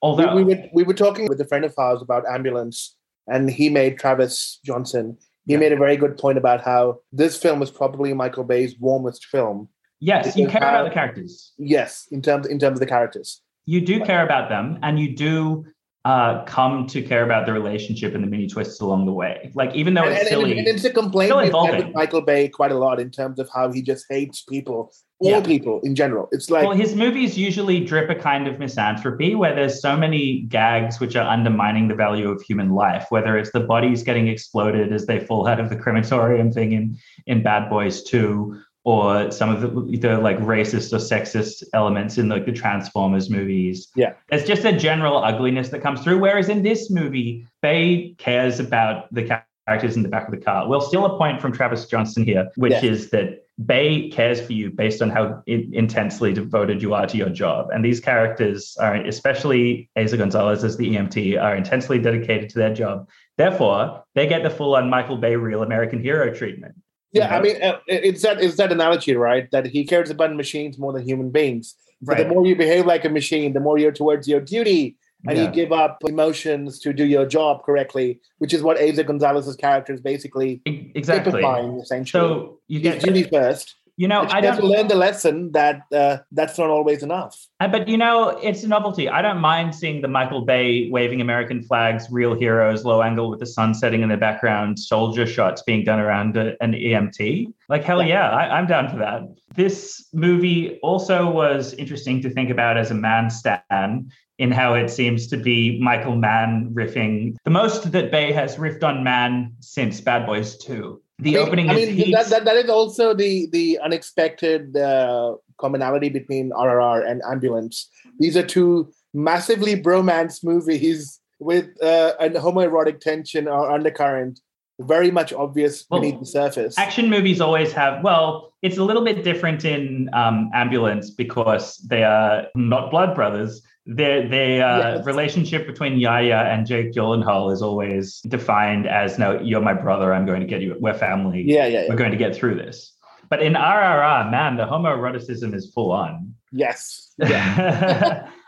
we, 0.00 0.08
Although, 0.08 0.36
we, 0.36 0.44
were, 0.44 0.62
we 0.72 0.82
were 0.84 0.94
talking 0.94 1.26
with 1.28 1.40
a 1.40 1.44
friend 1.44 1.64
of 1.64 1.74
ours 1.76 2.00
about 2.00 2.24
ambulance 2.26 2.94
and 3.26 3.50
he 3.50 3.68
made 3.68 3.98
Travis 3.98 4.60
Johnson. 4.64 5.18
He 5.48 5.54
Yeah. 5.54 5.60
made 5.60 5.72
a 5.72 5.76
very 5.76 5.96
good 5.96 6.16
point 6.18 6.36
about 6.38 6.60
how 6.60 6.98
this 7.10 7.36
film 7.36 7.62
is 7.62 7.70
probably 7.70 8.12
Michael 8.14 8.44
Bay's 8.44 8.78
warmest 8.78 9.24
film. 9.26 9.68
yes, 10.00 10.36
you 10.36 10.46
care 10.46 10.58
about 10.62 10.84
the 10.84 10.94
characters. 10.94 11.52
Yes, 11.58 12.06
in 12.12 12.20
terms 12.22 12.46
in 12.46 12.58
terms 12.60 12.76
of 12.76 12.80
the 12.80 12.86
characters. 12.86 13.42
you 13.66 13.80
do 13.92 13.96
care 14.04 14.22
about 14.24 14.48
them 14.48 14.78
and 14.82 14.98
you 15.00 15.08
do 15.16 15.64
uh, 16.04 16.42
come 16.44 16.86
to 16.86 17.02
care 17.02 17.22
about 17.24 17.44
the 17.44 17.52
relationship 17.52 18.14
and 18.14 18.22
the 18.24 18.28
mini 18.28 18.46
twists 18.46 18.80
along 18.80 19.04
the 19.06 19.12
way. 19.12 19.50
Like 19.54 19.74
even 19.74 19.92
though 19.94 20.04
and, 20.04 20.12
it's 20.12 20.20
and- 20.20 20.28
silly, 20.28 20.58
and 20.58 20.66
it's 20.68 20.84
a 20.84 20.90
complaint 20.90 21.30
still 21.32 21.42
we've 21.42 21.70
had 21.74 21.84
with 21.86 21.94
Michael 21.94 22.22
Bay 22.22 22.48
quite 22.48 22.72
a 22.72 22.78
lot 22.78 23.00
in 23.00 23.10
terms 23.10 23.38
of 23.38 23.48
how 23.54 23.70
he 23.72 23.82
just 23.82 24.06
hates 24.08 24.40
people, 24.42 24.92
all 25.20 25.30
Yeah. 25.30 25.40
people 25.40 25.80
in 25.82 25.94
general. 25.94 26.28
It's 26.32 26.48
like 26.50 26.64
well, 26.66 26.76
his 26.76 26.94
movies 26.94 27.36
usually 27.36 27.80
drip 27.84 28.08
a 28.10 28.14
kind 28.14 28.46
of 28.46 28.58
misanthropy 28.58 29.34
where 29.34 29.54
there's 29.54 29.80
so 29.80 29.96
many 29.96 30.40
gags 30.42 31.00
which 31.00 31.16
are 31.16 31.28
undermining 31.28 31.88
the 31.88 31.94
value 31.94 32.30
of 32.30 32.40
human 32.42 32.70
life, 32.74 33.06
whether 33.10 33.36
it's 33.36 33.50
the 33.52 33.60
bodies 33.60 34.02
getting 34.02 34.28
exploded 34.28 34.92
as 34.92 35.06
they 35.06 35.18
fall 35.18 35.46
out 35.48 35.58
of 35.60 35.70
the 35.70 35.76
crematorium 35.76 36.52
thing 36.52 36.72
in, 36.72 36.96
in 37.26 37.42
Bad 37.42 37.68
Boys 37.68 38.02
2, 38.04 38.56
or 38.84 39.30
some 39.30 39.50
of 39.50 39.60
the, 39.60 39.68
the 39.98 40.18
like 40.18 40.38
racist 40.38 40.92
or 40.92 40.98
sexist 40.98 41.62
elements 41.74 42.16
in 42.16 42.28
like 42.28 42.46
the 42.46 42.52
Transformers 42.52 43.28
movies. 43.28 43.88
Yeah. 43.96 44.12
it's 44.30 44.46
just 44.46 44.64
a 44.64 44.72
general 44.72 45.22
ugliness 45.22 45.68
that 45.70 45.80
comes 45.82 46.00
through. 46.02 46.18
Whereas 46.20 46.48
in 46.48 46.62
this 46.62 46.90
movie, 46.90 47.46
Bay 47.60 48.14
cares 48.18 48.60
about 48.60 49.12
the 49.12 49.24
characters 49.66 49.96
in 49.96 50.02
the 50.04 50.08
back 50.08 50.26
of 50.26 50.30
the 50.30 50.40
car. 50.40 50.66
We'll 50.68 50.80
steal 50.80 51.04
a 51.04 51.18
point 51.18 51.42
from 51.42 51.52
Travis 51.52 51.86
Johnson 51.86 52.24
here, 52.24 52.48
which 52.56 52.72
Yeah. 52.72 52.84
is 52.90 53.10
that 53.10 53.44
Bay 53.66 54.08
cares 54.10 54.40
for 54.40 54.52
you 54.52 54.70
based 54.70 55.02
on 55.02 55.10
how 55.10 55.42
in- 55.46 55.70
intensely 55.74 56.32
devoted 56.32 56.80
you 56.80 56.94
are 56.94 57.06
to 57.06 57.16
your 57.16 57.28
job. 57.28 57.70
And 57.72 57.84
these 57.84 57.98
characters 57.98 58.76
are, 58.78 58.94
especially 58.94 59.90
Eiza 59.98 60.16
Gonzalez 60.16 60.62
as 60.62 60.76
the 60.76 60.94
EMT, 60.94 61.40
are 61.42 61.56
intensely 61.56 61.98
dedicated 61.98 62.50
to 62.50 62.58
their 62.58 62.72
job. 62.72 63.08
Therefore, 63.36 64.04
they 64.14 64.28
get 64.28 64.44
the 64.44 64.50
full 64.50 64.76
on 64.76 64.88
Michael 64.88 65.16
Bay 65.16 65.34
real 65.34 65.62
American 65.62 66.00
hero 66.00 66.32
treatment. 66.32 66.76
Yeah, 67.12 67.34
I 67.36 67.40
mean, 67.40 67.60
uh, 67.62 67.78
it's 67.88 68.22
that 68.22 68.40
it's 68.40 68.56
that 68.58 68.70
analogy, 68.70 69.16
right? 69.16 69.50
That 69.50 69.66
he 69.66 69.84
cares 69.86 70.10
about 70.10 70.36
machines 70.36 70.78
more 70.78 70.92
than 70.92 71.02
human 71.08 71.30
beings. 71.30 71.74
So 72.04 72.12
Right. 72.12 72.18
the 72.22 72.28
more 72.32 72.46
you 72.46 72.54
behave 72.54 72.86
like 72.86 73.04
a 73.04 73.08
machine, 73.08 73.54
the 73.54 73.60
more 73.60 73.76
you're 73.78 73.90
towards 73.92 74.28
your 74.28 74.40
duty, 74.40 74.96
and 75.26 75.36
Yeah. 75.36 75.44
you 75.46 75.50
give 75.50 75.72
up 75.72 75.98
emotions 76.06 76.78
to 76.80 76.92
do 76.92 77.04
your 77.04 77.26
job 77.26 77.64
correctly, 77.64 78.20
which 78.38 78.54
is 78.54 78.62
what 78.62 78.76
Eiza 78.78 79.04
Gonzalez's 79.04 79.56
character 79.56 79.92
is 79.92 80.00
basically 80.00 80.60
Exactly. 80.66 81.32
typifying, 81.32 81.78
essentially. 81.80 82.20
So 82.20 82.58
you 82.68 82.80
get, 82.80 83.00
duty 83.02 83.24
first. 83.24 83.74
you 83.96 84.06
know, 84.06 84.20
I 84.30 84.40
have 84.44 84.54
to 84.56 84.62
don't, 84.62 84.70
learn 84.70 84.86
the 84.86 84.94
lesson 84.94 85.50
that 85.52 85.82
uh, 85.92 86.18
that's 86.30 86.56
not 86.56 86.70
always 86.70 87.02
enough. 87.02 87.36
But 87.58 87.88
you 87.88 87.96
know, 87.96 88.28
it's 88.40 88.62
a 88.62 88.68
novelty. 88.68 89.08
I 89.08 89.20
don't 89.22 89.40
mind 89.40 89.74
seeing 89.74 90.02
the 90.02 90.06
Michael 90.06 90.42
Bay 90.42 90.88
waving 90.88 91.20
American 91.20 91.64
flags, 91.64 92.06
real 92.08 92.34
heroes, 92.34 92.84
low 92.84 93.02
angle 93.02 93.28
with 93.28 93.40
the 93.40 93.46
sun 93.46 93.74
setting 93.74 94.02
in 94.02 94.08
the 94.08 94.16
background, 94.16 94.78
soldier 94.78 95.26
shots 95.26 95.62
being 95.62 95.82
done 95.84 95.98
around 95.98 96.36
a, 96.36 96.54
an 96.62 96.74
EMT. 96.74 97.52
Like 97.68 97.82
hell 97.82 98.00
yeah, 98.04 98.30
I, 98.30 98.56
I'm 98.56 98.68
down 98.68 98.88
for 98.88 98.98
that. 98.98 99.22
This 99.56 100.06
movie 100.12 100.78
also 100.80 101.28
was 101.28 101.74
interesting 101.74 102.22
to 102.22 102.30
think 102.30 102.50
about 102.50 102.76
as 102.76 102.92
a 102.92 102.94
Mann 102.94 103.30
stan 103.30 104.12
in 104.38 104.52
how 104.52 104.74
it 104.74 104.88
seems 104.88 105.26
to 105.28 105.36
be 105.36 105.80
Michael 105.80 106.16
Mann 106.16 106.70
riffing 106.72 107.36
the 107.44 107.50
most 107.50 107.90
that 107.92 108.10
Bay 108.10 108.32
has 108.32 108.56
riffed 108.56 108.84
on 108.84 109.04
Mann 109.04 109.54
since 109.60 110.00
Bad 110.00 110.26
Boys 110.26 110.56
2. 110.58 111.00
The 111.20 111.30
I 111.30 111.40
mean, 111.40 111.46
opening 111.46 111.70
I 111.70 111.74
is 111.74 111.96
mean, 111.96 112.10
that, 112.12 112.26
that, 112.26 112.44
that 112.44 112.56
is 112.56 112.70
also 112.70 113.12
the 113.12 113.48
the 113.50 113.78
unexpected 113.80 114.76
uh, 114.76 115.34
commonality 115.58 116.08
between 116.08 116.50
RRR 116.50 117.10
and 117.10 117.20
Ambulance. 117.28 117.90
These 118.20 118.36
are 118.36 118.46
two 118.46 118.92
massively 119.12 119.80
bromance 119.80 120.44
movies 120.44 121.20
with 121.40 121.66
uh, 121.82 122.12
an 122.20 122.34
homoerotic 122.34 123.00
tension 123.00 123.48
or 123.48 123.70
undercurrent, 123.70 124.40
very 124.80 125.10
much 125.10 125.32
obvious 125.32 125.84
Well, 125.90 126.00
beneath 126.00 126.20
the 126.20 126.26
surface. 126.26 126.78
action 126.78 127.10
movies 127.10 127.40
always 127.40 127.72
have 127.72 128.02
well 128.04 128.52
it's 128.62 128.78
a 128.78 128.84
little 128.84 129.04
bit 129.04 129.24
different 129.24 129.64
in 129.64 130.08
um, 130.12 130.50
ambulance 130.54 131.10
because 131.10 131.78
they 131.88 132.04
are 132.04 132.46
not 132.54 132.90
blood 132.90 133.14
brothers 133.14 133.62
their 133.86 134.28
their 134.28 134.64
uh, 134.66 134.78
Yes. 134.96 135.06
relationship 135.06 135.66
between 135.66 135.98
Yahya 135.98 136.36
and 136.52 136.66
jake 136.66 136.92
gyllenhaal 136.92 137.52
is 137.52 137.60
always 137.62 138.20
defined 138.28 138.86
as 138.86 139.18
no 139.18 139.40
you're 139.40 139.60
my 139.60 139.74
brother 139.74 140.14
i'm 140.14 140.26
going 140.26 140.40
to 140.40 140.46
get 140.46 140.60
you 140.60 140.76
we're 140.80 140.94
family 140.94 141.42
yeah, 141.44 141.66
yeah, 141.66 141.82
yeah. 141.82 141.88
we're 141.88 141.96
going 141.96 142.12
to 142.12 142.16
get 142.16 142.34
through 142.36 142.54
this 142.54 142.92
but 143.30 143.42
in 143.42 143.54
rrr 143.54 144.30
man 144.30 144.56
the 144.56 144.64
homoeroticism 144.64 145.54
is 145.54 145.70
full 145.74 145.90
on 145.92 146.34
Yes. 146.50 147.10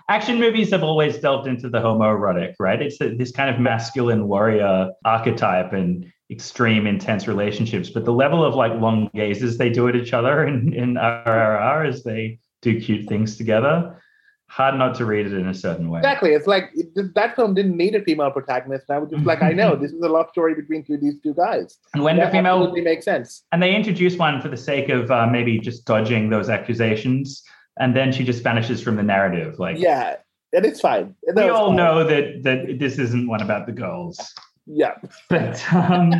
action 0.09 0.39
movies 0.41 0.71
have 0.71 0.83
always 0.83 1.19
delved 1.19 1.47
into 1.47 1.69
the 1.69 1.79
homoerotic, 1.81 2.55
right? 2.59 2.81
It's 2.81 2.99
this 2.99 3.31
kind 3.31 3.55
of 3.55 3.61
masculine 3.61 4.27
warrior 4.27 4.91
archetype 5.05 5.73
and 5.75 6.11
extreme 6.31 6.87
intense 6.87 7.27
relationships. 7.27 7.91
But 7.91 8.05
the 8.05 8.13
level 8.13 8.45
of 8.45 8.55
like 8.55 8.73
long 8.81 9.11
gazes 9.15 9.59
they 9.59 9.71
do 9.71 9.89
at 9.89 9.97
each 9.97 10.13
other 10.13 10.47
in, 10.47 10.73
in 10.73 10.95
RRR 10.95 11.89
as 11.89 12.03
they 12.05 12.39
do 12.63 12.81
cute 12.81 13.09
things 13.09 13.37
together, 13.37 14.01
hard 14.49 14.75
not 14.77 14.95
to 14.97 15.05
read 15.05 15.27
it 15.27 15.33
in 15.33 15.49
a 15.49 15.55
certain 15.55 15.89
way. 15.91 16.01
Exactly. 16.01 16.31
It's 16.33 16.47
like 16.47 16.71
it, 16.75 17.15
that 17.15 17.37
film 17.37 17.55
didn't 17.55 17.77
need 17.77 17.95
a 17.95 18.03
female 18.03 18.31
protagonist. 18.31 18.85
And 18.89 18.97
I 18.97 18.99
was 18.99 19.11
just 19.11 19.25
like, 19.25 19.43
I 19.43 19.53
know 19.53 19.77
this 19.81 19.93
is 19.93 20.03
a 20.03 20.09
love 20.09 20.29
story 20.31 20.55
between 20.55 20.85
two 20.85 20.97
these 20.97 21.21
two 21.21 21.35
guys. 21.35 21.79
And 21.95 22.03
when 22.03 22.17
the 22.17 22.29
female 22.31 22.55
absolutely 22.57 22.83
makes 22.83 23.05
sense. 23.05 23.45
and 23.53 23.63
they 23.63 23.75
introduce 23.75 24.17
one 24.17 24.41
for 24.41 24.49
the 24.49 24.57
sake 24.57 24.89
of 24.89 25.11
uh, 25.11 25.27
maybe 25.27 25.59
just 25.59 25.85
dodging 25.85 26.31
those 26.31 26.49
accusations, 26.49 27.43
and 27.79 27.95
then 27.97 28.13
she 28.13 28.25
just 28.25 28.43
vanishes 28.43 28.83
from 28.83 28.97
the 28.97 29.03
narrative. 29.03 29.59
Like, 29.59 29.79
Yeah, 29.79 30.17
and 30.53 30.67
it's 30.67 30.81
fine. 30.81 31.15
we 31.27 31.33
No, 31.35 31.55
all 31.55 31.67
fine. 31.69 31.77
know 31.77 32.05
that 32.05 32.43
that 32.43 32.79
this 32.79 32.99
isn't 32.99 33.27
one 33.29 33.41
about 33.43 33.67
the 33.67 33.73
girls. 33.73 34.33
Yeah. 34.67 34.95
but 35.29 35.63
um, 35.73 36.15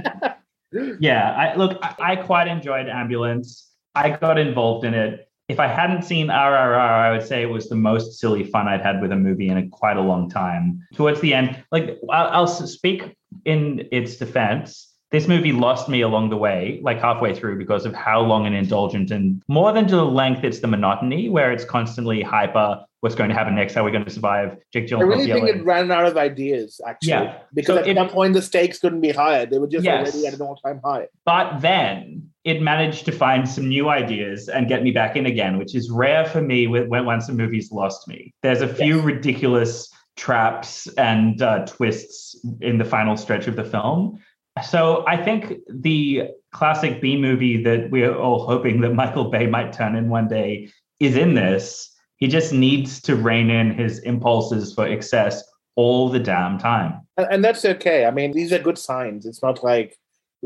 yeah, 1.01 1.33
I 1.33 1.57
look, 1.57 1.79
I, 1.83 1.95
I 1.99 2.17
quite 2.17 2.49
enjoyed 2.49 2.89
Ambulance. 2.89 3.71
I 3.95 4.11
got 4.11 4.39
involved 4.39 4.85
in 4.85 4.95
it. 4.95 5.29
If 5.49 5.59
I 5.59 5.67
hadn't 5.67 6.03
seen 6.05 6.29
RRR, 6.29 6.79
I 6.79 7.11
would 7.11 7.27
say 7.27 7.43
it 7.43 7.51
was 7.51 7.69
the 7.69 7.75
most 7.75 8.21
silly 8.21 8.45
fun 8.45 8.69
I'd 8.69 8.83
had 8.83 9.01
with 9.03 9.11
a 9.11 9.17
movie 9.17 9.49
in 9.49 9.57
a, 9.57 9.69
quite 9.69 9.97
a 9.97 10.01
long 10.01 10.31
time. 10.31 10.87
Towards 10.95 11.21
the 11.21 11.35
end, 11.35 11.65
like 11.73 11.99
I'll, 12.09 12.29
I'll 12.29 12.47
speak 12.47 13.17
in 13.45 13.89
its 13.91 14.17
defense. 14.17 14.87
This 15.11 15.27
movie 15.27 15.51
lost 15.51 15.89
me 15.89 16.03
along 16.03 16.31
the 16.31 16.37
way, 16.37 16.79
like 16.85 17.01
halfway 17.01 17.35
through, 17.35 17.59
because 17.59 17.85
of 17.85 17.93
how 17.93 18.21
long 18.21 18.47
and 18.47 18.55
indulgent, 18.55 19.11
and 19.11 19.43
more 19.49 19.73
than 19.73 19.89
to 19.89 19.97
the 19.97 20.05
length, 20.05 20.45
it's 20.45 20.61
the 20.61 20.69
monotony 20.69 21.29
where 21.29 21.51
it's 21.51 21.65
constantly 21.65 22.23
hyper. 22.23 22.85
What's 23.01 23.15
going 23.15 23.31
to 23.31 23.35
happen 23.35 23.55
next? 23.55 23.75
How 23.75 23.81
are 23.81 23.85
we 23.85 23.93
going 23.93 24.05
to 24.05 24.11
survive? 24.11 24.59
Jake 24.73 24.87
Gyllenhaal. 24.87 25.01
I 25.01 25.05
really 25.05 25.25
think 25.27 25.39
yelling. 25.47 25.59
it 25.61 25.65
ran 25.65 25.91
out 25.91 26.05
of 26.05 26.19
ideas, 26.19 26.81
actually. 26.87 27.09
Yeah. 27.11 27.39
Because 27.55 27.77
So 27.77 27.83
at 27.83 27.89
it- 27.89 27.97
some 27.97 28.11
point 28.11 28.35
the 28.35 28.43
stakes 28.43 28.79
couldn't 28.79 29.01
be 29.01 29.11
higher. 29.11 29.47
They 29.47 29.59
were 29.59 29.67
just 29.69 29.85
Yes. 29.85 30.13
already 30.15 30.27
at 30.27 30.35
an 30.35 30.43
all-time 30.43 30.81
high. 30.85 31.09
But 31.25 31.61
then 31.61 32.31
it 32.45 32.61
managed 32.61 33.07
to 33.07 33.13
find 33.13 33.49
some 33.49 33.69
new 33.69 33.89
ideas 33.89 34.49
and 34.51 34.69
get 34.69 34.83
me 34.83 34.91
back 34.91 35.17
in 35.17 35.25
again, 35.27 35.57
which 35.57 35.75
is 35.75 35.91
rare 35.91 36.25
for 36.27 36.43
me 36.43 36.67
when, 36.67 36.89
when 36.91 37.07
once 37.07 37.29
a 37.31 37.33
movie's 37.33 37.73
lost 37.73 38.07
me. 38.07 38.35
There's 38.43 38.61
a 38.61 38.69
few 38.69 38.97
Yes. 38.97 39.05
ridiculous 39.05 39.91
traps 40.17 40.87
and 40.99 41.41
uh, 41.41 41.65
twists 41.67 42.37
in 42.61 42.77
the 42.77 42.85
final 42.85 43.17
stretch 43.17 43.47
of 43.47 43.57
the 43.57 43.65
film. 43.65 44.19
So 44.63 45.05
I 45.07 45.17
think 45.17 45.55
the 45.73 46.29
classic 46.53 47.01
B 47.01 47.17
movie 47.17 47.63
that 47.63 47.91
we're 47.91 48.15
all 48.15 48.45
hoping 48.47 48.83
that 48.83 48.93
Michael 48.95 49.31
Bay 49.31 49.47
might 49.47 49.73
turn 49.73 49.95
in 49.97 50.11
one 50.11 50.29
day 50.29 50.69
is 50.99 51.17
in 51.17 51.33
this. 51.35 51.87
He 52.21 52.29
just 52.29 52.53
needs 52.53 53.01
to 53.03 53.17
rein 53.17 53.51
in 53.51 53.73
his 53.77 53.99
impulses 54.01 54.75
for 54.75 54.87
excess 54.87 55.43
all 55.75 56.09
the 56.11 56.19
damn 56.21 56.59
time. 56.59 57.01
And, 57.17 57.27
and 57.31 57.45
that's 57.45 57.65
okay. 57.65 58.05
I 58.05 58.11
mean, 58.11 58.33
these 58.33 58.53
are 58.53 58.59
good 58.59 58.79
signs. 58.79 59.27
It's 59.27 59.43
not 59.43 59.65
like 59.65 59.97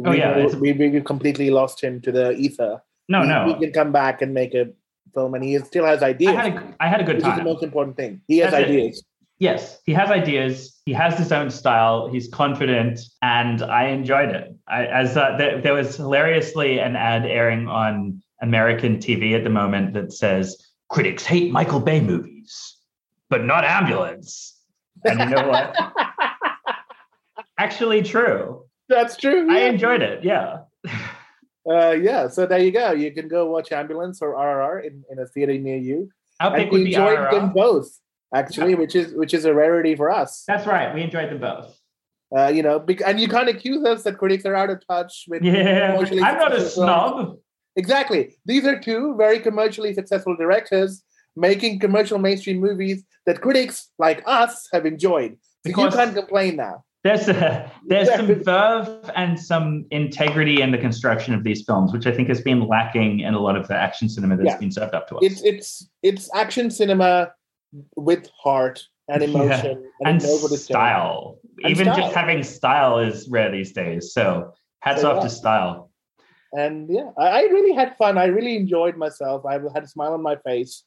Oh, 0.05 0.11
we, 0.11 0.19
yeah, 0.19 0.37
it's- 0.39 0.57
we, 0.57 0.73
we 0.73 1.01
completely 1.03 1.51
lost 1.51 1.81
him 1.83 2.01
to 2.01 2.11
the 2.11 2.33
ether. 2.33 2.83
No, 3.09 3.23
he, 3.23 3.29
no. 3.29 3.47
He 3.47 3.55
can 3.65 3.73
come 3.73 3.93
back 3.93 4.23
and 4.23 4.35
make 4.35 4.53
a 4.55 4.67
film, 5.15 5.35
and 5.35 5.45
he 5.45 5.57
still 5.61 5.85
has 5.85 6.03
ideas. 6.03 6.35
I 6.35 6.43
had 6.43 6.57
a, 6.57 6.75
I 6.81 6.89
had 6.89 7.01
a 7.01 7.05
good 7.05 7.17
which 7.17 7.27
is 7.27 7.37
the 7.37 7.45
most 7.45 7.63
important 7.63 7.97
thing. 7.97 8.21
He 8.27 8.39
has 8.39 8.51
That's 8.51 8.65
it. 8.65 8.71
ideas. 8.71 9.05
yes, 9.39 9.79
he 9.87 9.93
has 9.93 10.11
ideas. 10.11 10.81
He 10.85 10.93
has 10.95 11.17
his 11.17 11.31
own 11.31 11.49
style. 11.51 12.09
He's 12.11 12.27
confident, 12.29 12.99
and 13.23 13.63
I 13.63 13.87
enjoyed 13.89 14.31
it. 14.31 14.53
I, 14.67 14.87
as 14.87 15.17
uh, 15.17 15.37
there, 15.39 15.61
there 15.61 15.75
was 15.75 15.97
hilariously 15.97 16.81
an 16.81 16.97
ad 16.97 17.25
airing 17.27 17.69
on 17.69 18.21
American 18.43 18.97
TV 18.97 19.37
at 19.37 19.45
the 19.45 19.51
moment 19.51 19.93
that 19.95 20.13
says 20.13 20.57
critics 20.89 21.25
hate 21.25 21.51
Michael 21.53 21.81
Bay 21.81 22.01
movies, 22.01 22.77
but 23.31 23.45
not 23.45 23.65
Ambulance. 23.65 24.57
And 25.05 25.19
you 25.19 25.27
know 25.37 25.49
what? 25.49 25.77
Actually, 27.59 28.03
true. 28.03 28.65
That's 28.89 29.17
true. 29.17 29.51
I 29.51 29.61
yeah. 29.61 29.67
enjoyed 29.71 30.03
it. 30.03 30.25
Yeah. 30.25 30.61
Uh, 31.69 31.93
yeah, 31.93 32.29
so 32.29 32.47
there 32.47 32.59
you 32.59 32.71
go. 32.71 32.93
You 32.93 33.11
can 33.13 33.27
go 33.29 33.51
watch 33.51 33.73
Ambulance 33.73 34.21
or 34.21 34.35
RRR 34.35 34.87
in, 34.87 35.03
in 35.11 35.19
a 35.19 35.27
theater 35.27 35.57
near 35.57 35.79
you. 35.79 36.11
Our 36.41 36.49
And 36.55 36.57
pick 36.63 36.71
would 36.71 36.81
we 36.83 36.87
enjoyed 36.87 37.19
RRR. 37.19 37.31
them 37.31 37.53
both, 37.55 37.89
actually, 38.35 38.75
which 38.75 38.95
is 38.95 39.15
which 39.15 39.33
is 39.33 39.45
a 39.45 39.55
rarity 39.55 39.95
for 39.97 40.11
us. 40.11 40.45
That's 40.47 40.67
right. 40.67 40.95
We 40.95 41.03
enjoyed 41.03 41.31
them 41.31 41.41
both. 41.41 41.79
Uh, 42.37 42.49
you 42.49 42.63
know, 42.63 42.85
and 43.07 43.21
you 43.21 43.29
can't 43.29 43.49
accuse 43.49 43.85
us 43.85 44.03
that 44.03 44.19
critics 44.19 44.45
are 44.45 44.55
out 44.55 44.69
of 44.69 44.85
touch 44.87 45.25
with 45.29 45.43
Yeah. 45.43 45.97
I'm 45.99 46.39
not 46.39 46.53
a 46.53 46.69
snob. 46.69 47.39
Exactly. 47.77 48.37
These 48.47 48.65
are 48.67 48.79
two 48.79 49.15
very 49.17 49.41
commercially 49.41 49.93
successful 49.95 50.37
directors 50.37 51.03
making 51.37 51.81
commercial 51.81 52.19
mainstream 52.19 52.61
movies 52.61 53.03
that 53.27 53.41
critics 53.41 53.91
like 53.99 54.23
us 54.27 54.69
have 54.73 54.87
enjoyed. 54.87 55.37
So 55.67 55.71
you 55.71 55.89
can't 55.91 56.15
complain 56.15 56.57
now. 56.57 56.85
There's 57.03 57.29
a, 57.29 57.71
there's 57.87 58.09
Yeah. 58.09 58.17
some 58.19 58.35
verve 58.43 59.11
and 59.17 59.39
some 59.39 59.85
integrity 59.91 60.63
in 60.63 60.71
the 60.71 60.79
construction 60.79 61.35
of 61.35 61.43
these 61.45 61.63
films, 61.65 61.93
which 61.93 62.07
I 62.07 62.13
think 62.13 62.29
has 62.29 62.41
been 62.41 62.67
lacking 62.67 63.21
in 63.21 63.35
a 63.35 63.39
lot 63.41 63.57
of 63.57 63.67
the 63.69 63.75
action 63.75 64.09
cinema 64.09 64.37
that's 64.37 64.47
Yeah. 64.47 64.59
been 64.59 64.71
served 64.73 64.95
up 64.95 65.09
to 65.09 65.17
us. 65.17 65.23
It's 65.25 65.43
it's 65.43 65.91
it's 66.03 66.35
action 66.35 66.71
cinema 66.71 67.33
with 67.97 68.31
heart 68.43 68.83
and 69.09 69.23
emotion 69.23 69.73
and, 70.01 70.09
and 70.09 70.23
it 70.23 70.27
knows 70.27 70.43
what 70.43 70.53
it's 70.53 70.67
doing. 70.67 70.79
style. 70.79 71.39
And 71.63 71.71
Even 71.73 71.87
style. 71.87 71.97
just 71.97 72.15
having 72.15 72.43
style 72.43 72.99
is 73.01 73.29
rare 73.29 73.51
these 73.51 73.73
days. 73.73 74.13
So 74.15 74.53
hats 74.81 75.03
So, 75.03 75.11
off 75.11 75.17
yeah. 75.19 75.23
to 75.25 75.31
style 75.31 75.91
and 76.55 76.89
yeah, 76.89 77.11
I, 77.19 77.29
I, 77.29 77.41
really 77.43 77.75
had 77.75 77.97
fun. 77.97 78.17
I 78.17 78.27
really 78.27 78.57
enjoyed 78.57 78.97
myself. 78.97 79.45
I 79.45 79.55
had 79.75 79.83
a 79.83 79.89
smile 79.89 80.15
on 80.15 80.23
my 80.23 80.37
face, 80.37 80.83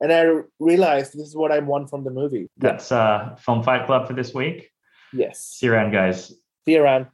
and 0.00 0.12
I 0.12 0.42
realized 0.60 1.14
this 1.14 1.28
is 1.28 1.36
what 1.36 1.50
I 1.50 1.58
want 1.60 1.90
from 1.90 2.04
the 2.04 2.10
movie. 2.10 2.48
That's 2.58 2.92
uh, 2.92 3.36
Film 3.38 3.62
Fight 3.62 3.86
Club 3.86 4.06
for 4.06 4.12
this 4.12 4.34
week. 4.34 4.70
Yes. 5.12 5.40
See 5.40 5.66
you 5.66 5.72
around, 5.72 5.92
guys. 5.92 6.28
See 6.66 6.72
you 6.72 6.82
around. 6.82 7.06